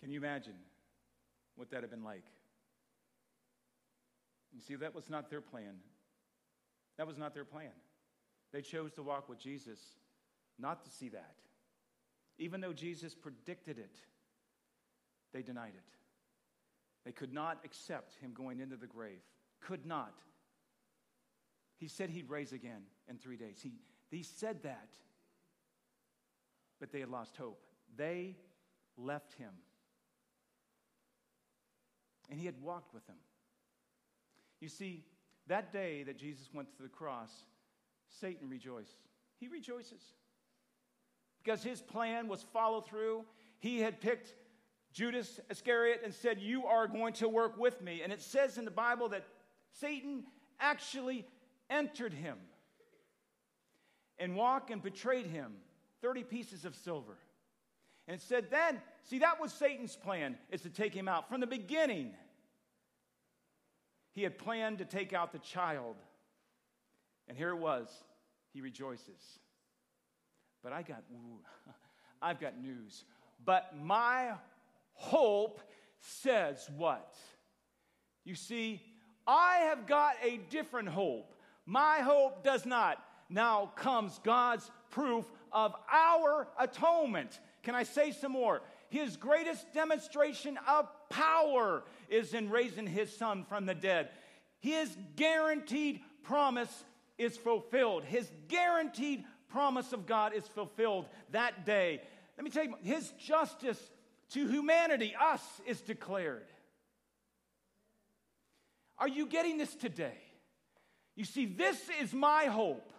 Can 0.00 0.10
you 0.10 0.18
imagine 0.18 0.54
what 1.54 1.70
that 1.70 1.82
had 1.82 1.90
been 1.90 2.02
like? 2.02 2.24
You 4.52 4.60
see, 4.60 4.74
that 4.74 4.94
was 4.94 5.08
not 5.08 5.30
their 5.30 5.40
plan. 5.40 5.76
That 6.98 7.06
was 7.06 7.16
not 7.16 7.32
their 7.32 7.44
plan. 7.44 7.70
They 8.52 8.62
chose 8.62 8.92
to 8.94 9.02
walk 9.02 9.28
with 9.28 9.38
Jesus 9.38 9.78
not 10.60 10.84
to 10.84 10.90
see 10.90 11.08
that. 11.10 11.34
Even 12.38 12.60
though 12.60 12.72
Jesus 12.72 13.14
predicted 13.14 13.78
it, 13.78 13.96
they 15.32 15.42
denied 15.42 15.72
it. 15.76 15.96
They 17.04 17.12
could 17.12 17.32
not 17.32 17.58
accept 17.64 18.14
him 18.20 18.32
going 18.34 18.60
into 18.60 18.76
the 18.76 18.86
grave. 18.86 19.20
could 19.60 19.86
not. 19.86 20.14
He 21.76 21.88
said 21.88 22.10
he'd 22.10 22.28
raise 22.28 22.52
again 22.52 22.82
in 23.08 23.16
three 23.16 23.36
days. 23.36 23.58
He, 23.62 23.72
he 24.10 24.22
said 24.22 24.62
that, 24.64 24.88
but 26.78 26.92
they 26.92 27.00
had 27.00 27.08
lost 27.08 27.36
hope. 27.36 27.62
They 27.96 28.36
left 28.96 29.32
him. 29.34 29.50
And 32.30 32.38
he 32.38 32.46
had 32.46 32.60
walked 32.62 32.94
with 32.94 33.06
them. 33.06 33.16
You 34.60 34.68
see, 34.68 35.04
that 35.46 35.72
day 35.72 36.02
that 36.02 36.18
Jesus 36.18 36.48
went 36.52 36.74
to 36.76 36.82
the 36.82 36.88
cross, 36.88 37.30
Satan 38.20 38.48
rejoiced. 38.48 38.98
He 39.38 39.48
rejoices. 39.48 40.02
Because 41.42 41.62
his 41.62 41.80
plan 41.80 42.28
was 42.28 42.44
follow 42.52 42.80
through. 42.80 43.24
He 43.58 43.80
had 43.80 44.00
picked 44.00 44.34
Judas 44.92 45.40
Iscariot 45.48 46.02
and 46.04 46.12
said, 46.12 46.40
You 46.40 46.66
are 46.66 46.86
going 46.86 47.14
to 47.14 47.28
work 47.28 47.58
with 47.58 47.80
me. 47.80 48.02
And 48.02 48.12
it 48.12 48.20
says 48.20 48.58
in 48.58 48.64
the 48.64 48.70
Bible 48.70 49.08
that 49.10 49.24
Satan 49.80 50.24
actually 50.58 51.26
entered 51.68 52.12
him 52.12 52.36
and 54.18 54.36
walked 54.36 54.70
and 54.70 54.82
betrayed 54.82 55.26
him 55.26 55.52
30 56.02 56.24
pieces 56.24 56.64
of 56.64 56.74
silver. 56.74 57.16
And 58.06 58.16
it 58.16 58.22
said 58.22 58.50
then, 58.50 58.80
see, 59.04 59.20
that 59.20 59.40
was 59.40 59.52
Satan's 59.52 59.96
plan, 59.96 60.36
is 60.50 60.62
to 60.62 60.68
take 60.68 60.92
him 60.92 61.08
out. 61.08 61.28
From 61.28 61.40
the 61.40 61.46
beginning, 61.46 62.10
he 64.12 64.22
had 64.22 64.38
planned 64.38 64.78
to 64.78 64.84
take 64.84 65.12
out 65.12 65.32
the 65.32 65.38
child. 65.38 65.96
And 67.28 67.38
here 67.38 67.50
it 67.50 67.58
was. 67.58 67.88
He 68.52 68.60
rejoices. 68.60 69.38
But 70.62 70.72
I 70.72 70.82
got, 70.82 71.02
ooh, 71.12 71.40
I've 72.22 72.40
got 72.40 72.60
news. 72.60 73.04
But 73.44 73.74
my 73.82 74.32
hope 74.92 75.60
says 76.00 76.68
what? 76.76 77.14
You 78.24 78.34
see, 78.34 78.82
I 79.26 79.58
have 79.68 79.86
got 79.86 80.14
a 80.22 80.38
different 80.50 80.88
hope. 80.88 81.34
My 81.66 81.98
hope 81.98 82.44
does 82.44 82.66
not. 82.66 83.02
Now 83.28 83.72
comes 83.76 84.18
God's 84.24 84.70
proof 84.90 85.24
of 85.52 85.74
our 85.90 86.48
atonement. 86.58 87.38
Can 87.62 87.74
I 87.74 87.84
say 87.84 88.12
some 88.12 88.32
more? 88.32 88.60
His 88.88 89.16
greatest 89.16 89.72
demonstration 89.72 90.58
of 90.68 90.88
power 91.08 91.84
is 92.08 92.34
in 92.34 92.50
raising 92.50 92.86
his 92.86 93.16
son 93.16 93.44
from 93.48 93.66
the 93.66 93.74
dead. 93.74 94.10
His 94.58 94.96
guaranteed 95.16 96.00
promise 96.24 96.84
is 97.18 97.36
fulfilled. 97.36 98.04
His 98.04 98.28
guaranteed 98.48 99.24
promise 99.50 99.92
of 99.92 100.06
God 100.06 100.34
is 100.34 100.46
fulfilled 100.48 101.06
that 101.32 101.64
day. 101.66 102.00
Let 102.36 102.44
me 102.44 102.50
tell 102.50 102.64
you, 102.64 102.74
his 102.82 103.12
justice 103.18 103.78
to 104.30 104.46
humanity, 104.46 105.14
us, 105.20 105.42
is 105.66 105.80
declared. 105.80 106.46
Are 108.98 109.08
you 109.08 109.26
getting 109.26 109.58
this 109.58 109.74
today? 109.74 110.18
You 111.16 111.24
see, 111.24 111.46
this 111.46 111.78
is 112.00 112.12
my 112.12 112.44
hope. 112.44 112.92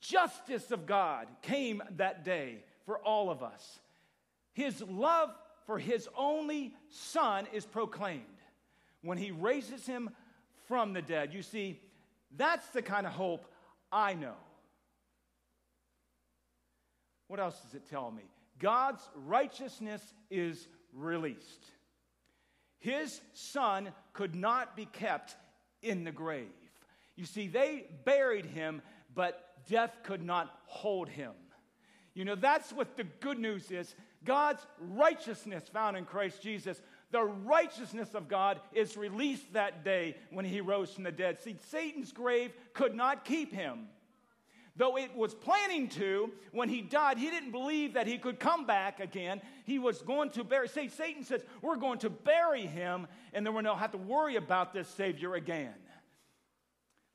Justice 0.00 0.70
of 0.70 0.86
God 0.86 1.26
came 1.42 1.82
that 1.96 2.24
day 2.24 2.62
for 2.84 2.98
all 2.98 3.30
of 3.30 3.42
us. 3.42 3.80
His 4.52 4.80
love 4.82 5.30
for 5.66 5.78
his 5.78 6.08
only 6.16 6.74
son 6.88 7.48
is 7.52 7.66
proclaimed 7.66 8.22
when 9.02 9.18
he 9.18 9.32
raises 9.32 9.84
him 9.84 10.10
from 10.68 10.92
the 10.92 11.02
dead. 11.02 11.34
You 11.34 11.42
see, 11.42 11.80
that's 12.36 12.66
the 12.68 12.82
kind 12.82 13.06
of 13.06 13.12
hope 13.12 13.46
I 13.90 14.14
know. 14.14 14.36
What 17.28 17.40
else 17.40 17.58
does 17.60 17.74
it 17.74 17.88
tell 17.88 18.10
me? 18.10 18.22
God's 18.58 19.02
righteousness 19.14 20.02
is 20.30 20.66
released. 20.92 21.64
His 22.78 23.20
son 23.32 23.90
could 24.12 24.34
not 24.34 24.76
be 24.76 24.86
kept 24.86 25.34
in 25.82 26.04
the 26.04 26.12
grave. 26.12 26.46
You 27.16 27.24
see, 27.24 27.48
they 27.48 27.86
buried 28.04 28.46
him, 28.46 28.82
but 29.14 29.42
death 29.68 29.92
could 30.02 30.22
not 30.22 30.54
hold 30.66 31.08
him. 31.08 31.32
You 32.14 32.24
know, 32.24 32.34
that's 32.34 32.72
what 32.72 32.96
the 32.96 33.04
good 33.04 33.38
news 33.38 33.70
is. 33.70 33.94
God's 34.24 34.64
righteousness 34.78 35.64
found 35.70 35.96
in 35.96 36.04
Christ 36.04 36.42
Jesus. 36.42 36.80
The 37.10 37.22
righteousness 37.22 38.14
of 38.14 38.28
God 38.28 38.60
is 38.72 38.96
released 38.96 39.52
that 39.52 39.84
day 39.84 40.16
when 40.30 40.44
he 40.44 40.60
rose 40.60 40.92
from 40.92 41.04
the 41.04 41.12
dead. 41.12 41.38
See, 41.40 41.56
Satan's 41.68 42.12
grave 42.12 42.52
could 42.72 42.94
not 42.94 43.24
keep 43.24 43.52
him. 43.52 43.88
Though 44.76 44.98
it 44.98 45.16
was 45.16 45.34
planning 45.34 45.88
to, 45.90 46.30
when 46.52 46.68
he 46.68 46.82
died, 46.82 47.16
he 47.16 47.30
didn't 47.30 47.50
believe 47.50 47.94
that 47.94 48.06
he 48.06 48.18
could 48.18 48.38
come 48.38 48.66
back 48.66 49.00
again. 49.00 49.40
He 49.64 49.78
was 49.78 50.02
going 50.02 50.30
to 50.30 50.44
bury. 50.44 50.68
Say, 50.68 50.88
Satan 50.88 51.24
says, 51.24 51.42
We're 51.62 51.76
going 51.76 51.98
to 52.00 52.10
bury 52.10 52.66
him, 52.66 53.06
and 53.32 53.46
then 53.46 53.54
we 53.54 53.62
don't 53.62 53.78
have 53.78 53.92
to 53.92 53.98
worry 53.98 54.36
about 54.36 54.74
this 54.74 54.88
Savior 54.88 55.34
again. 55.34 55.74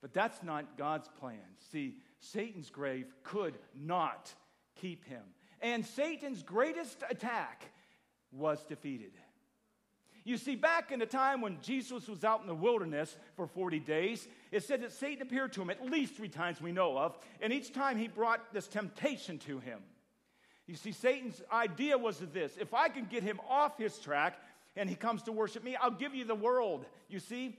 But 0.02 0.14
that's 0.14 0.42
not 0.42 0.78
God's 0.78 1.08
plan. 1.20 1.38
See, 1.72 1.98
Satan's 2.20 2.72
grave 2.72 3.14
could 3.24 3.60
not 3.80 4.34
keep 4.80 5.06
him. 5.06 5.22
And 5.62 5.86
Satan's 5.86 6.42
greatest 6.42 7.04
attack 7.08 7.64
was 8.32 8.64
defeated. 8.64 9.12
You 10.24 10.38
see, 10.38 10.56
back 10.56 10.92
in 10.92 11.00
the 11.00 11.06
time 11.06 11.42
when 11.42 11.58
Jesus 11.62 12.08
was 12.08 12.24
out 12.24 12.42
in 12.42 12.48
the 12.48 12.56
wilderness 12.56 13.16
for 13.36 13.48
40 13.48 13.80
days, 13.80 14.28
it 14.52 14.64
said 14.64 14.82
that 14.84 14.92
Satan 14.92 15.22
appeared 15.24 15.54
to 15.54 15.62
him 15.62 15.70
at 15.70 15.84
least 15.84 16.16
three 16.16 16.30
times 16.30 16.62
we 16.62 16.72
know 16.72 16.98
of, 16.98 17.18
and 17.42 17.52
each 17.52 17.74
time 17.74 17.98
he 17.98 18.08
brought 18.08 18.54
this 18.54 18.68
temptation 18.68 19.40
to 19.40 19.60
him. 19.60 19.80
You 20.68 20.76
see, 20.76 20.92
Satan's 20.92 21.42
idea 21.52 21.98
was 21.98 22.20
this 22.20 22.56
if 22.58 22.74
I 22.74 22.90
can 22.90 23.06
get 23.06 23.24
him 23.24 23.40
off 23.50 23.78
his 23.78 23.98
track 23.98 24.40
and 24.76 24.90
he 24.90 24.96
comes 24.96 25.24
to 25.24 25.32
worship 25.32 25.64
me, 25.64 25.76
I'll 25.76 25.92
give 25.92 26.14
you 26.14 26.24
the 26.24 26.36
world. 26.36 26.86
You 27.10 27.20
see, 27.20 27.58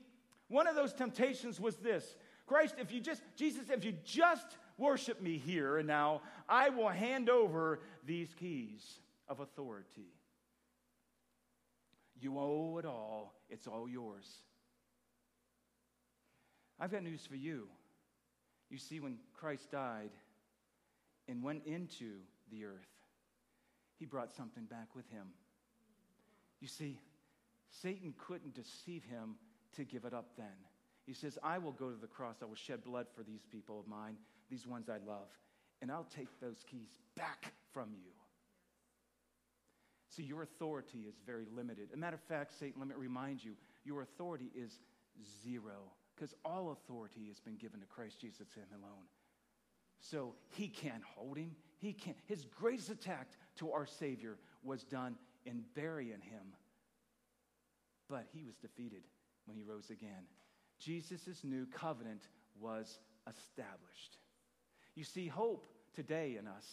one 0.48 0.66
of 0.66 0.76
those 0.76 0.92
temptations 0.92 1.58
was 1.58 1.76
this 1.76 2.16
Christ, 2.46 2.76
if 2.78 2.92
you 2.92 3.00
just, 3.00 3.22
Jesus, 3.36 3.70
if 3.70 3.84
you 3.84 3.94
just 4.04 4.46
worship 4.78 5.20
me 5.20 5.38
here 5.38 5.78
and 5.78 5.86
now, 5.86 6.22
I 6.48 6.70
will 6.70 6.88
hand 6.88 7.28
over 7.28 7.80
these 8.04 8.34
keys 8.34 9.00
of 9.28 9.40
authority. 9.40 10.12
You 12.22 12.38
owe 12.38 12.78
it 12.78 12.84
all, 12.84 13.34
it's 13.50 13.66
all 13.66 13.88
yours. 13.88 14.28
I've 16.78 16.92
got 16.92 17.02
news 17.02 17.26
for 17.26 17.34
you. 17.34 17.66
You 18.70 18.78
see, 18.78 19.00
when 19.00 19.16
Christ 19.34 19.72
died 19.72 20.12
and 21.26 21.42
went 21.42 21.66
into 21.66 22.20
the 22.52 22.64
earth, 22.64 22.86
he 23.98 24.06
brought 24.06 24.32
something 24.32 24.64
back 24.64 24.94
with 24.94 25.08
him. 25.10 25.26
You 26.60 26.68
see, 26.68 27.00
Satan 27.70 28.14
couldn't 28.16 28.54
deceive 28.54 29.02
him 29.02 29.34
to 29.74 29.82
give 29.84 30.04
it 30.04 30.14
up 30.14 30.36
then. 30.36 30.46
He 31.04 31.14
says, 31.14 31.38
I 31.42 31.58
will 31.58 31.72
go 31.72 31.90
to 31.90 32.00
the 32.00 32.06
cross. 32.06 32.36
I 32.40 32.44
will 32.44 32.54
shed 32.54 32.84
blood 32.84 33.06
for 33.16 33.24
these 33.24 33.44
people 33.50 33.80
of 33.80 33.88
mine, 33.88 34.16
these 34.48 34.64
ones 34.64 34.88
I 34.88 34.98
love, 35.04 35.28
and 35.80 35.90
I'll 35.90 36.06
take 36.14 36.28
those 36.40 36.64
keys 36.70 36.98
back 37.16 37.52
from 37.72 37.88
you. 37.92 38.12
See, 40.14 40.22
your 40.22 40.42
authority 40.42 41.06
is 41.08 41.14
very 41.24 41.46
limited. 41.54 41.88
As 41.88 41.94
a 41.94 41.96
matter 41.96 42.16
of 42.16 42.22
fact, 42.22 42.52
Satan, 42.58 42.80
let 42.80 42.88
me 42.88 42.94
remind 42.98 43.42
you, 43.42 43.52
your 43.84 44.02
authority 44.02 44.50
is 44.54 44.78
zero 45.42 45.90
because 46.14 46.34
all 46.44 46.72
authority 46.72 47.26
has 47.28 47.40
been 47.40 47.56
given 47.56 47.80
to 47.80 47.86
Christ 47.86 48.20
Jesus 48.20 48.48
him 48.54 48.66
alone. 48.74 49.06
So 50.00 50.34
he 50.50 50.68
can't 50.68 51.02
hold 51.02 51.38
him. 51.38 51.52
He 51.78 51.94
can't. 51.94 52.16
His 52.26 52.44
greatest 52.44 52.90
attack 52.90 53.28
to 53.56 53.72
our 53.72 53.86
Savior 53.86 54.36
was 54.62 54.84
done 54.84 55.16
in 55.46 55.62
burying 55.74 56.20
him. 56.20 56.54
But 58.08 58.26
he 58.34 58.44
was 58.44 58.56
defeated 58.56 59.04
when 59.46 59.56
he 59.56 59.62
rose 59.62 59.88
again. 59.90 60.24
Jesus' 60.78 61.42
new 61.42 61.66
covenant 61.66 62.28
was 62.60 62.98
established. 63.26 64.18
You 64.94 65.04
see, 65.04 65.26
hope 65.26 65.66
today 65.94 66.36
in 66.38 66.46
us, 66.46 66.66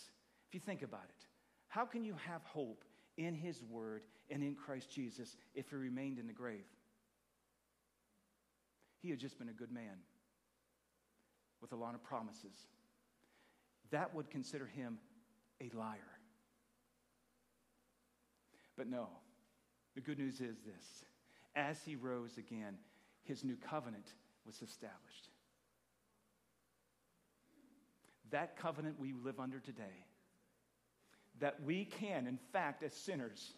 if 0.47 0.53
you 0.55 0.59
think 0.59 0.81
about 0.81 1.05
it, 1.07 1.27
how 1.69 1.85
can 1.85 2.03
you 2.03 2.15
have 2.27 2.43
hope 2.43 2.83
in 3.19 3.35
his 3.35 3.61
word 3.61 4.01
and 4.29 4.41
in 4.41 4.55
Christ 4.55 4.89
Jesus 4.89 5.35
if 5.53 5.69
he 5.69 5.75
remained 5.75 6.17
in 6.19 6.25
the 6.25 6.33
grave. 6.33 6.65
He 9.01 9.09
had 9.09 9.19
just 9.19 9.37
been 9.37 9.49
a 9.49 9.53
good 9.53 9.71
man 9.71 9.97
with 11.61 11.73
a 11.73 11.75
lot 11.75 11.95
of 11.95 12.03
promises. 12.03 12.67
That 13.91 14.15
would 14.15 14.29
consider 14.29 14.65
him 14.65 14.99
a 15.59 15.69
liar. 15.77 15.99
But 18.77 18.87
no, 18.87 19.09
the 19.95 20.01
good 20.01 20.17
news 20.17 20.39
is 20.39 20.57
this 20.65 21.03
as 21.55 21.81
he 21.83 21.97
rose 21.97 22.37
again, 22.37 22.77
his 23.23 23.43
new 23.43 23.57
covenant 23.57 24.13
was 24.45 24.61
established. 24.61 25.27
That 28.31 28.55
covenant 28.55 28.97
we 28.97 29.11
live 29.11 29.39
under 29.39 29.59
today 29.59 30.05
that 31.39 31.61
we 31.63 31.85
can, 31.85 32.27
in 32.27 32.37
fact, 32.51 32.83
as 32.83 32.93
sinners, 32.93 33.53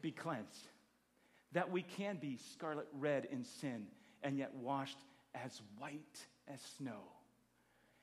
be 0.00 0.10
cleansed. 0.10 0.68
That 1.52 1.70
we 1.70 1.82
can 1.82 2.16
be 2.16 2.38
scarlet 2.52 2.88
red 2.98 3.28
in 3.30 3.44
sin 3.44 3.86
and 4.22 4.38
yet 4.38 4.54
washed 4.54 4.98
as 5.34 5.60
white 5.78 6.26
as 6.52 6.60
snow. 6.78 7.00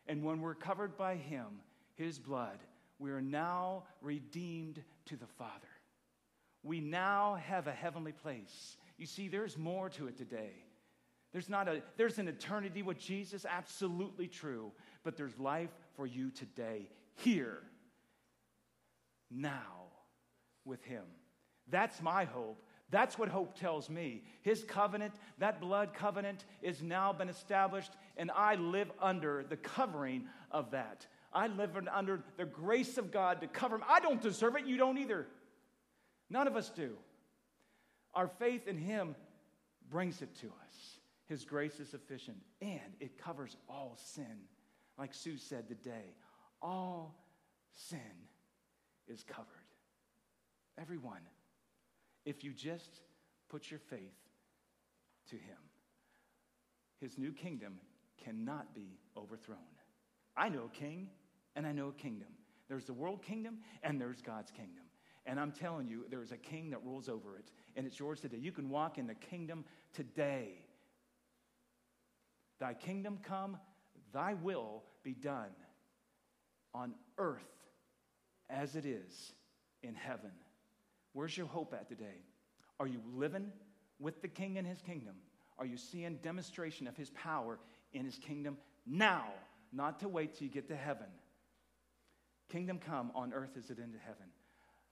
And 0.07 0.23
when 0.23 0.41
we're 0.41 0.55
covered 0.55 0.97
by 0.97 1.15
Him, 1.15 1.45
His 1.95 2.19
blood, 2.19 2.59
we 2.97 3.11
are 3.11 3.21
now 3.21 3.83
redeemed 4.01 4.83
to 5.05 5.15
the 5.15 5.27
Father. 5.37 5.67
We 6.63 6.81
now 6.81 7.35
have 7.35 7.67
a 7.67 7.71
heavenly 7.71 8.11
place. 8.11 8.77
You 8.97 9.05
see, 9.05 9.27
there's 9.27 9.57
more 9.57 9.89
to 9.91 10.07
it 10.07 10.17
today. 10.17 10.51
There's 11.31 11.47
not 11.47 11.67
a 11.67 11.81
there's 11.95 12.17
an 12.17 12.27
eternity 12.27 12.81
with 12.81 12.97
Jesus, 12.97 13.45
absolutely 13.47 14.27
true, 14.27 14.71
but 15.03 15.15
there's 15.15 15.37
life 15.37 15.69
for 15.95 16.07
you 16.07 16.31
today, 16.31 16.89
here, 17.15 17.59
now, 19.31 19.87
with 20.65 20.83
Him. 20.83 21.03
That's 21.69 22.01
my 22.01 22.25
hope. 22.25 22.63
That's 22.91 23.19
what 23.19 23.29
hope 23.29 23.57
tells 23.57 23.89
me. 23.89 24.23
His 24.41 24.63
covenant, 24.63 25.13
that 25.37 25.61
blood 25.61 25.93
covenant, 25.93 26.45
is 26.61 26.81
now 26.81 27.13
been 27.13 27.29
established, 27.29 27.91
and 28.17 28.31
I 28.35 28.55
live 28.55 28.91
under 28.99 29.45
the 29.47 29.57
covering 29.57 30.25
of 30.49 30.71
that. 30.71 31.05
I 31.31 31.47
live 31.47 31.77
under 31.93 32.23
the 32.37 32.45
grace 32.45 32.97
of 32.97 33.11
God 33.11 33.41
to 33.41 33.47
cover 33.47 33.77
me. 33.77 33.83
I 33.87 33.99
don't 33.99 34.21
deserve 34.21 34.55
it. 34.55 34.65
You 34.65 34.77
don't 34.77 34.97
either. 34.97 35.27
None 36.31 36.47
of 36.47 36.55
us 36.55 36.69
do. 36.69 36.95
Our 38.15 38.27
faith 38.27 38.67
in 38.67 38.77
Him 38.77 39.15
brings 39.91 40.23
it 40.23 40.33
to 40.37 40.47
us. 40.47 40.99
His 41.27 41.45
grace 41.45 41.79
is 41.79 41.89
sufficient, 41.89 42.37
and 42.59 42.79
it 42.99 43.19
covers 43.19 43.55
all 43.69 43.97
sin. 44.03 44.47
Like 44.97 45.13
Sue 45.13 45.37
said 45.37 45.67
today, 45.67 46.15
all 46.59 47.15
sin 47.71 47.99
is 49.09 49.23
covered. 49.23 49.45
Everyone. 50.79 51.21
If 52.25 52.43
you 52.43 52.53
just 52.53 53.01
put 53.49 53.71
your 53.71 53.79
faith 53.79 54.15
to 55.29 55.35
Him, 55.35 55.57
His 57.01 57.17
new 57.17 57.31
kingdom 57.31 57.79
cannot 58.23 58.73
be 58.75 58.99
overthrown. 59.17 59.59
I 60.37 60.49
know 60.49 60.69
a 60.73 60.77
king 60.77 61.09
and 61.55 61.65
I 61.65 61.71
know 61.71 61.87
a 61.89 61.93
kingdom. 61.93 62.29
There's 62.67 62.85
the 62.85 62.93
world 62.93 63.23
kingdom 63.23 63.59
and 63.83 63.99
there's 63.99 64.21
God's 64.21 64.51
kingdom. 64.51 64.83
And 65.25 65.39
I'm 65.39 65.51
telling 65.51 65.87
you, 65.87 66.05
there 66.09 66.23
is 66.23 66.31
a 66.31 66.37
king 66.37 66.69
that 66.71 66.83
rules 66.83 67.07
over 67.09 67.37
it, 67.37 67.51
and 67.75 67.85
it's 67.85 67.99
yours 67.99 68.19
today. 68.19 68.37
You 68.37 68.51
can 68.51 68.69
walk 68.69 68.97
in 68.97 69.05
the 69.05 69.13
kingdom 69.13 69.63
today. 69.93 70.53
Thy 72.59 72.73
kingdom 72.73 73.19
come, 73.21 73.57
thy 74.11 74.33
will 74.33 74.83
be 75.03 75.13
done 75.13 75.51
on 76.73 76.93
earth 77.17 77.58
as 78.49 78.75
it 78.75 78.85
is 78.85 79.33
in 79.83 79.95
heaven. 79.95 80.31
Where's 81.13 81.35
your 81.35 81.47
hope 81.47 81.73
at 81.73 81.87
today? 81.87 82.23
Are 82.79 82.87
you 82.87 83.01
living 83.15 83.51
with 83.99 84.21
the 84.21 84.27
king 84.27 84.57
and 84.57 84.67
his 84.67 84.81
kingdom? 84.81 85.15
Are 85.57 85.65
you 85.65 85.77
seeing 85.77 86.15
demonstration 86.17 86.87
of 86.87 86.95
his 86.95 87.09
power 87.11 87.59
in 87.93 88.05
his 88.05 88.17
kingdom 88.17 88.57
now, 88.85 89.25
not 89.73 89.99
to 89.99 90.07
wait 90.07 90.35
till 90.35 90.47
you 90.47 90.53
get 90.53 90.67
to 90.69 90.75
heaven? 90.75 91.07
Kingdom 92.49 92.79
come 92.79 93.11
on 93.13 93.33
earth 93.33 93.51
as 93.57 93.69
it 93.69 93.73
is 93.73 93.79
in 93.79 93.93
heaven. 94.05 94.25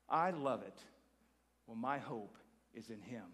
I 0.10 0.32
love 0.32 0.62
it. 0.62 0.80
Well, 1.66 1.78
my 1.78 1.98
hope 1.98 2.38
is 2.74 2.90
in 2.90 3.02
him. 3.02 3.26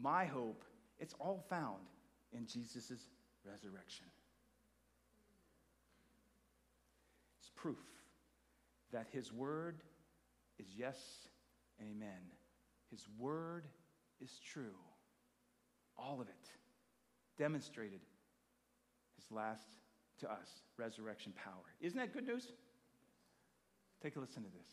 My 0.00 0.24
hope, 0.24 0.64
it's 0.98 1.14
all 1.18 1.44
found 1.48 1.82
in 2.32 2.46
Jesus' 2.46 3.06
resurrection. 3.44 4.06
It's 7.40 7.50
proof 7.54 7.78
that 8.92 9.06
his 9.10 9.32
word 9.32 9.82
is 10.58 10.66
yes 10.76 10.98
and 11.78 11.88
amen. 11.88 12.30
His 12.90 13.06
word 13.18 13.66
is 14.20 14.38
true. 14.38 14.76
All 15.96 16.20
of 16.20 16.28
it 16.28 16.50
demonstrated 17.38 18.00
his 19.16 19.30
last 19.30 19.66
to 20.20 20.30
us 20.30 20.48
resurrection 20.76 21.32
power. 21.32 21.74
Isn't 21.80 21.98
that 21.98 22.12
good 22.12 22.26
news? 22.26 22.52
Take 24.02 24.16
a 24.16 24.20
listen 24.20 24.42
to 24.42 24.48
this. 24.50 24.68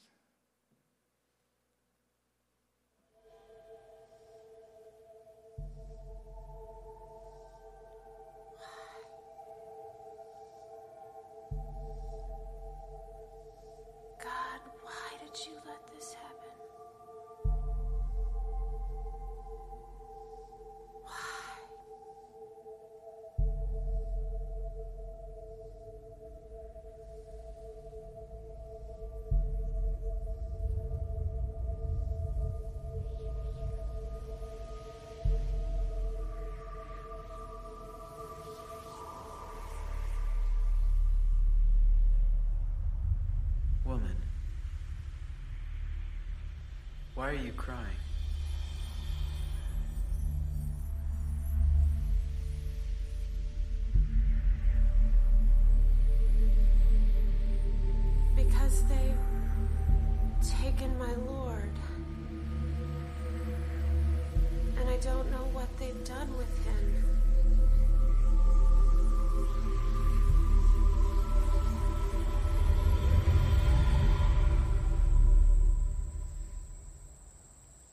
Why 47.20 47.32
are 47.32 47.34
you 47.34 47.52
crying? 47.52 47.99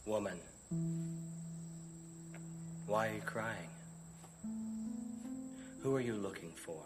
Woman, 0.07 0.39
why 2.87 3.09
are 3.09 3.15
you 3.15 3.21
crying? 3.23 3.69
Who 5.83 5.97
are 5.97 6.01
you 6.01 6.15
looking 6.15 6.53
for? 6.53 6.81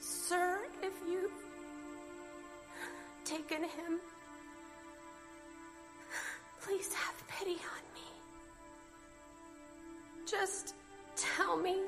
Sir, 0.00 0.60
if 0.80 0.92
you've 1.08 1.32
taken 3.24 3.64
him, 3.64 3.98
please 6.62 6.94
have 6.94 7.14
pity 7.26 7.56
on 7.56 7.82
me. 7.94 8.06
Just 10.24 10.76
tell 11.16 11.56
me 11.56 11.80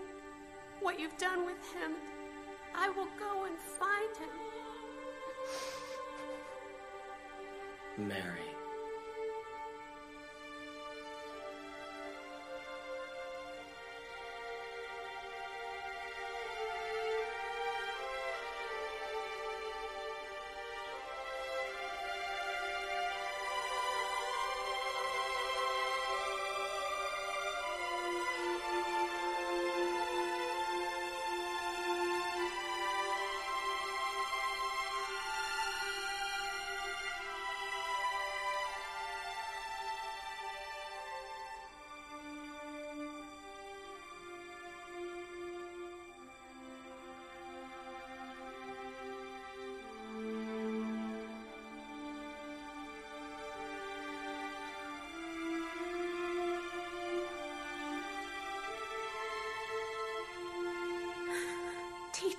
what 0.81 0.99
you've 0.99 1.17
done 1.19 1.47
with 1.47 1.63
him. 1.73 1.93
I 2.85 2.89
will 2.89 3.07
go 3.17 3.45
and 3.45 3.57
find 3.79 4.17
him. 4.17 4.29
Mary. 8.09 8.62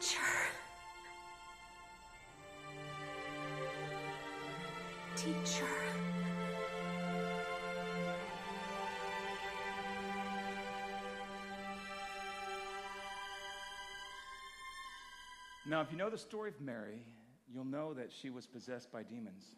Teacher. 0.03 0.19
Teacher. 5.15 5.65
Now, 15.65 15.81
if 15.81 15.87
you 15.91 15.97
know 15.97 16.09
the 16.09 16.17
story 16.17 16.49
of 16.49 16.59
Mary, 16.59 16.99
you'll 17.51 17.63
know 17.63 17.93
that 17.93 18.11
she 18.11 18.29
was 18.29 18.45
possessed 18.45 18.91
by 18.91 19.03
demons. 19.03 19.55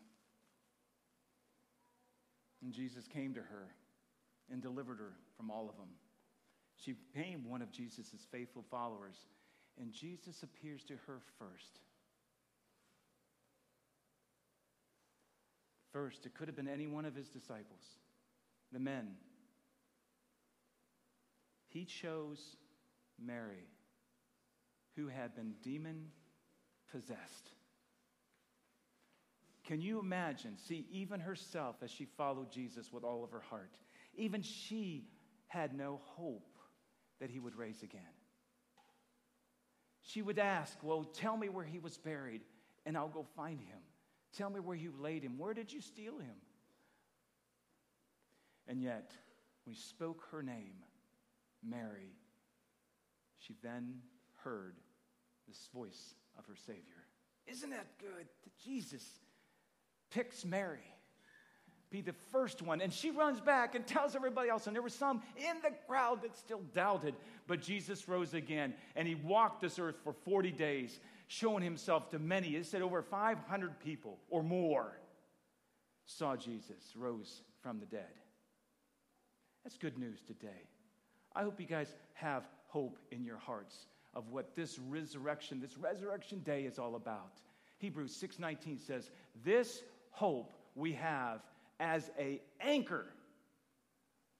And 2.61 2.71
Jesus 2.71 3.07
came 3.07 3.33
to 3.33 3.41
her 3.41 3.67
and 4.51 4.61
delivered 4.61 4.99
her 4.99 5.13
from 5.35 5.49
all 5.49 5.67
of 5.67 5.75
them. 5.77 5.89
She 6.77 6.93
became 6.93 7.49
one 7.49 7.61
of 7.63 7.71
Jesus' 7.71 8.27
faithful 8.31 8.63
followers, 8.69 9.15
and 9.79 9.91
Jesus 9.91 10.43
appears 10.43 10.83
to 10.85 10.93
her 11.07 11.19
first. 11.37 11.79
First, 15.91 16.25
it 16.25 16.35
could 16.35 16.47
have 16.47 16.55
been 16.55 16.67
any 16.67 16.87
one 16.87 17.05
of 17.05 17.15
his 17.15 17.29
disciples, 17.29 17.83
the 18.71 18.79
men. 18.79 19.15
He 21.69 21.85
chose 21.85 22.57
Mary, 23.17 23.69
who 24.95 25.07
had 25.07 25.35
been 25.35 25.53
demon 25.63 26.07
possessed. 26.91 27.51
Can 29.65 29.81
you 29.81 29.99
imagine? 29.99 30.57
See, 30.57 30.85
even 30.91 31.19
herself, 31.19 31.77
as 31.81 31.91
she 31.91 32.05
followed 32.17 32.51
Jesus 32.51 32.91
with 32.91 33.03
all 33.03 33.23
of 33.23 33.31
her 33.31 33.43
heart, 33.49 33.77
even 34.15 34.41
she 34.41 35.07
had 35.47 35.73
no 35.73 35.99
hope 36.03 36.57
that 37.19 37.29
he 37.29 37.39
would 37.39 37.55
raise 37.55 37.81
again. 37.81 38.01
She 40.05 40.21
would 40.21 40.37
ask, 40.37 40.77
Well, 40.83 41.03
tell 41.03 41.35
me 41.35 41.49
where 41.49 41.65
he 41.65 41.79
was 41.79 41.97
buried, 41.97 42.41
and 42.85 42.95
I'll 42.95 43.09
go 43.09 43.25
find 43.35 43.59
him. 43.59 43.79
Tell 44.37 44.49
me 44.49 44.59
where 44.59 44.75
you 44.75 44.93
laid 44.99 45.23
him. 45.23 45.37
Where 45.37 45.53
did 45.53 45.73
you 45.73 45.81
steal 45.81 46.19
him? 46.19 46.35
And 48.67 48.81
yet, 48.81 49.11
we 49.65 49.73
spoke 49.73 50.27
her 50.31 50.43
name, 50.43 50.75
Mary. 51.63 52.13
She 53.39 53.55
then 53.63 54.01
heard 54.43 54.75
this 55.47 55.69
voice 55.73 56.13
of 56.37 56.45
her 56.45 56.55
Savior. 56.55 57.07
Isn't 57.47 57.71
that 57.71 57.97
good 57.99 58.27
that 58.43 58.57
Jesus 58.63 59.03
picks 60.11 60.45
Mary? 60.45 60.94
Be 61.89 62.01
the 62.01 62.13
first 62.31 62.61
one. 62.61 62.81
And 62.81 62.91
she 62.91 63.11
runs 63.11 63.39
back 63.39 63.75
and 63.75 63.85
tells 63.85 64.15
everybody 64.15 64.49
else. 64.49 64.67
And 64.67 64.75
there 64.75 64.81
were 64.81 64.89
some 64.89 65.21
in 65.37 65.61
the 65.61 65.71
crowd 65.87 66.23
that 66.23 66.35
still 66.35 66.61
doubted. 66.73 67.15
But 67.47 67.61
Jesus 67.61 68.07
rose 68.07 68.33
again 68.33 68.73
and 68.95 69.07
he 69.07 69.15
walked 69.15 69.61
this 69.61 69.79
earth 69.79 69.97
for 70.03 70.13
40 70.13 70.51
days 70.51 70.99
showing 71.27 71.63
himself 71.63 72.09
to 72.09 72.19
many. 72.19 72.55
It 72.55 72.65
said 72.65 72.81
over 72.81 73.01
500 73.01 73.79
people 73.79 74.17
or 74.29 74.43
more 74.43 74.97
saw 76.05 76.35
Jesus 76.35 76.93
rose 76.95 77.41
from 77.61 77.79
the 77.79 77.85
dead. 77.85 78.03
That's 79.63 79.77
good 79.77 79.97
news 79.97 80.21
today. 80.21 80.69
I 81.35 81.43
hope 81.43 81.59
you 81.59 81.65
guys 81.65 81.95
have 82.13 82.43
hope 82.67 82.99
in 83.11 83.23
your 83.23 83.37
hearts 83.37 83.87
of 84.13 84.29
what 84.29 84.55
this 84.55 84.79
resurrection, 84.79 85.59
this 85.59 85.77
resurrection 85.77 86.39
day 86.39 86.63
is 86.63 86.79
all 86.79 86.95
about. 86.95 87.41
Hebrews 87.79 88.15
6:19 88.15 88.77
says, 88.77 89.11
"This 89.43 89.83
hope 90.11 90.53
we 90.75 90.93
have 90.93 91.43
as 91.79 92.09
a 92.19 92.41
anchor 92.61 93.05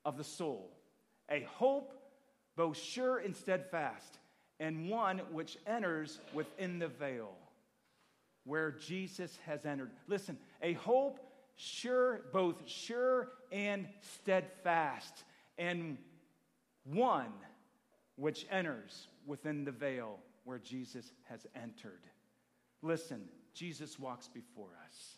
of 0.04 0.18
the 0.18 0.24
soul, 0.24 0.72
a 1.30 1.42
hope 1.42 1.94
both 2.56 2.78
sure 2.78 3.18
and 3.18 3.36
steadfast, 3.36 4.20
and 4.60 4.90
one 4.90 5.20
which 5.32 5.58
enters 5.68 6.20
within 6.34 6.80
the 6.80 6.88
veil 6.88 7.32
where 8.46 8.72
Jesus 8.72 9.38
has 9.46 9.66
entered. 9.66 9.92
Listen, 10.08 10.38
a 10.62 10.74
hope 10.74 11.20
sure, 11.56 12.22
both 12.32 12.68
sure 12.68 13.30
and 13.52 13.88
steadfast, 14.02 15.24
and 15.58 15.98
one 16.86 17.34
which 18.16 18.46
enters 18.50 19.08
within 19.26 19.66
the 19.66 19.72
veil 19.72 20.20
where 20.44 20.60
Jesus 20.60 21.12
has 21.24 21.46
entered. 21.56 22.02
Listen, 22.82 23.24
Jesus 23.54 24.00
walks 24.00 24.28
before 24.28 24.70
us. 24.86 25.18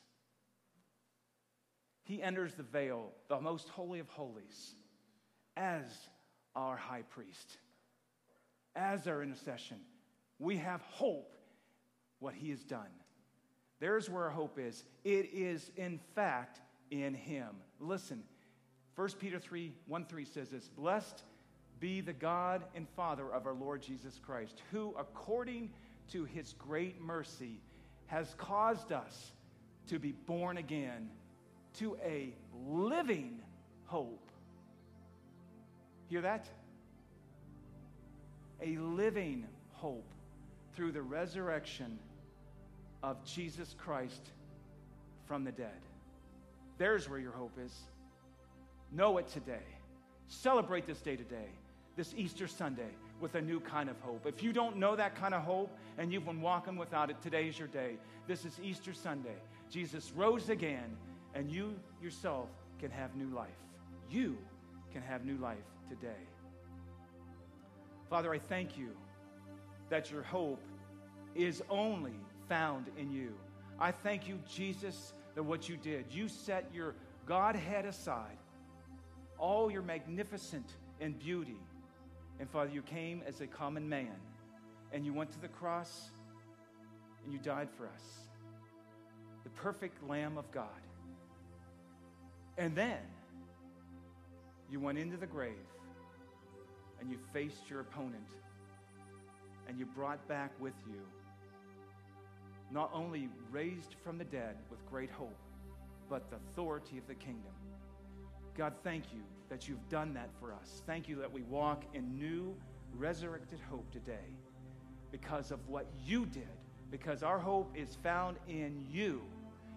He 2.08 2.22
enters 2.22 2.54
the 2.56 2.64
veil, 2.64 3.12
the 3.28 3.40
most 3.40 3.70
holy 3.70 4.00
of 4.00 4.10
holies, 4.10 4.76
as 5.56 5.86
our 6.56 6.76
high 6.76 7.04
priest 7.04 7.58
as 8.78 9.08
our 9.08 9.24
intercession. 9.24 9.78
We 10.40 10.58
have 10.58 10.82
hope 10.82 11.36
what 12.20 12.36
he 12.36 12.52
has 12.52 12.64
done. 12.64 12.92
There's 13.80 14.10
where 14.10 14.24
our 14.24 14.30
hope 14.30 14.58
is. 14.60 14.86
It 15.04 15.30
is, 15.34 15.72
in 15.76 16.00
fact, 16.16 16.62
in 16.92 17.14
him. 17.14 17.50
Listen, 17.80 18.24
1 18.96 19.10
Peter 19.20 19.40
3 19.40 19.74
1 19.88 20.06
3 20.06 20.26
says 20.26 20.50
this 20.50 20.68
Blessed 20.70 21.24
be 21.80 22.02
the 22.02 22.14
God 22.14 22.64
and 22.76 22.88
Father 22.96 23.32
of 23.32 23.46
our 23.46 23.54
Lord 23.54 23.82
Jesus 23.82 24.20
Christ, 24.24 24.62
who, 24.72 24.96
according 24.98 25.70
to 26.12 26.24
his 26.24 26.54
great 26.54 27.02
mercy, 27.02 27.60
has 28.08 28.34
caused 28.38 28.92
us 28.92 29.34
to 29.88 30.00
be 30.00 30.12
born 30.12 30.58
again 30.58 31.10
to 31.78 31.98
a 32.04 32.34
living 32.66 33.40
hope. 33.86 34.30
Hear 36.10 36.22
that? 36.22 36.48
a 38.62 38.78
living 38.78 39.46
hope 39.74 40.10
through 40.76 40.92
the 40.92 41.02
resurrection 41.02 41.98
of 43.04 43.24
Jesus 43.24 43.76
Christ 43.78 44.32
from 45.26 45.44
the 45.44 45.52
dead. 45.52 45.80
There's 46.78 47.10
where 47.10 47.20
your 47.20 47.32
hope 47.32 47.58
is. 47.64 47.74
Know 48.92 49.18
it 49.18 49.28
today. 49.28 49.66
Celebrate 50.28 50.86
this 50.86 51.00
day 51.02 51.16
today, 51.16 51.50
this 51.96 52.14
Easter 52.18 52.48
Sunday, 52.48 52.90
with 53.20 53.36
a 53.36 53.42
new 53.42 53.60
kind 53.60 53.90
of 53.90 54.00
hope. 54.02 54.26
If 54.26 54.44
you 54.44 54.54
don't 54.54 54.78
know 54.78 54.96
that 54.96 55.16
kind 55.16 55.34
of 55.34 55.42
hope 55.42 55.76
and 55.98 56.12
you've 56.12 56.26
been 56.26 56.42
walking 56.42 56.76
without 56.76 57.10
it, 57.10 57.22
today 57.22 57.48
is 57.48 57.58
your 57.58 57.68
day. 57.68 57.98
This 58.28 58.46
is 58.46 58.60
Easter 58.64 58.94
Sunday. 58.94 59.36
Jesus 59.70 60.12
rose 60.16 60.50
again, 60.50 60.96
and 61.34 61.52
you 61.52 61.76
yourself 62.02 62.50
can 62.80 62.92
have 62.92 63.16
new 63.16 63.34
life. 63.36 63.50
You 64.10 64.38
can 64.94 65.02
have 65.02 65.26
new 65.26 65.38
life 65.38 65.58
today. 65.88 66.28
Father, 68.10 68.34
I 68.34 68.40
thank 68.40 68.78
you 68.78 68.90
that 69.90 70.12
your 70.12 70.24
hope 70.24 70.62
is 71.36 71.62
only 71.70 72.16
found 72.48 72.88
in 72.98 73.12
you. 73.12 73.34
I 73.80 73.92
thank 73.92 74.28
you, 74.28 74.40
Jesus, 74.50 75.14
that 75.36 75.44
what 75.44 75.70
you 75.70 75.78
did, 75.78 76.06
you 76.10 76.28
set 76.28 76.70
your 76.74 76.96
Godhead 77.26 77.86
aside, 77.86 78.38
all 79.38 79.70
your 79.70 79.82
magnificent 79.82 80.66
and 81.00 81.20
beauty. 81.20 81.60
And 82.40 82.50
Father, 82.50 82.72
you 82.72 82.82
came 82.82 83.22
as 83.28 83.42
a 83.42 83.48
common 83.48 83.88
man, 83.88 84.16
and 84.94 85.06
you 85.06 85.14
went 85.14 85.32
to 85.32 85.42
the 85.42 85.48
cross, 85.48 86.10
and 87.24 87.34
you 87.34 87.40
died 87.40 87.68
for 87.78 87.88
us, 87.88 88.04
the 89.44 89.50
perfect 89.50 90.08
Lamb 90.08 90.38
of 90.38 90.50
God. 90.52 90.87
And 92.58 92.76
then 92.76 93.00
you 94.70 94.80
went 94.80 94.98
into 94.98 95.18
the 95.18 95.28
grave 95.28 95.54
and 97.00 97.10
you 97.10 97.18
faced 97.32 97.70
your 97.70 97.82
opponent 97.82 98.24
and 99.68 99.78
you 99.78 99.86
brought 99.86 100.26
back 100.28 100.52
with 100.60 100.74
you 100.88 101.02
not 102.72 102.90
only 102.94 103.30
raised 103.52 103.96
from 104.04 104.18
the 104.18 104.26
dead 104.26 104.56
with 104.70 104.86
great 104.90 105.10
hope, 105.10 105.38
but 106.10 106.30
the 106.30 106.38
authority 106.38 106.98
of 106.98 107.08
the 107.08 107.16
kingdom. 107.16 107.52
God, 108.58 108.74
thank 108.84 109.06
you 109.14 109.22
that 109.50 109.68
you've 109.68 109.88
done 109.90 110.14
that 110.16 110.30
for 110.40 110.52
us. 110.54 110.82
Thank 110.86 111.08
you 111.08 111.16
that 111.18 111.32
we 111.32 111.44
walk 111.44 111.84
in 111.94 112.18
new 112.18 112.56
resurrected 112.96 113.60
hope 113.70 113.90
today 113.92 114.36
because 115.12 115.52
of 115.52 115.60
what 115.68 115.86
you 116.06 116.26
did, 116.26 116.50
because 116.92 117.24
our 117.24 117.40
hope 117.40 117.72
is 117.76 117.98
found 118.04 118.38
in 118.48 118.86
you. 118.90 119.22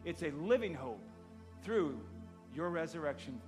It's 0.04 0.22
a 0.22 0.30
living 0.30 0.74
hope 0.74 1.02
through 1.62 2.00
your 2.54 2.70
resurrection, 2.70 3.40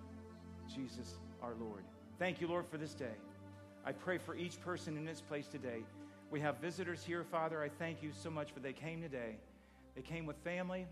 Jesus 0.72 1.14
our 1.42 1.54
Lord. 1.60 1.82
Thank 2.18 2.40
you, 2.40 2.46
Lord, 2.46 2.66
for 2.66 2.78
this 2.78 2.94
day. 2.94 3.16
I 3.84 3.92
pray 3.92 4.18
for 4.18 4.36
each 4.36 4.60
person 4.60 4.96
in 4.96 5.04
this 5.04 5.20
place 5.20 5.48
today. 5.48 5.82
We 6.30 6.40
have 6.40 6.58
visitors 6.58 7.02
here, 7.02 7.24
Father. 7.24 7.60
I 7.62 7.68
thank 7.68 8.02
you 8.02 8.12
so 8.12 8.30
much 8.30 8.52
for 8.52 8.60
they 8.60 8.72
came 8.72 9.02
today. 9.02 9.36
They 9.96 10.02
came 10.02 10.24
with 10.24 10.36
family. 10.38 10.86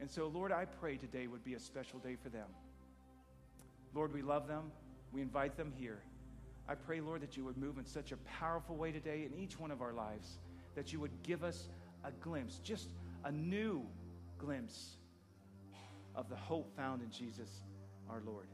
And 0.00 0.10
so, 0.10 0.28
Lord, 0.28 0.52
I 0.52 0.66
pray 0.66 0.96
today 0.96 1.26
would 1.26 1.44
be 1.44 1.54
a 1.54 1.60
special 1.60 1.98
day 1.98 2.16
for 2.22 2.28
them. 2.28 2.46
Lord, 3.94 4.12
we 4.12 4.22
love 4.22 4.46
them. 4.46 4.70
We 5.12 5.22
invite 5.22 5.56
them 5.56 5.72
here. 5.76 6.02
I 6.68 6.74
pray, 6.74 7.00
Lord, 7.00 7.22
that 7.22 7.36
you 7.36 7.44
would 7.44 7.56
move 7.56 7.78
in 7.78 7.86
such 7.86 8.12
a 8.12 8.18
powerful 8.38 8.76
way 8.76 8.92
today 8.92 9.24
in 9.24 9.42
each 9.42 9.58
one 9.58 9.70
of 9.70 9.80
our 9.80 9.94
lives, 9.94 10.38
that 10.74 10.92
you 10.92 11.00
would 11.00 11.22
give 11.22 11.42
us 11.42 11.68
a 12.04 12.12
glimpse, 12.22 12.58
just 12.58 12.90
a 13.24 13.32
new 13.32 13.84
glimpse 14.38 14.97
of 16.18 16.28
the 16.28 16.36
hope 16.36 16.74
found 16.76 17.00
in 17.00 17.10
Jesus 17.10 17.48
our 18.10 18.20
Lord. 18.26 18.48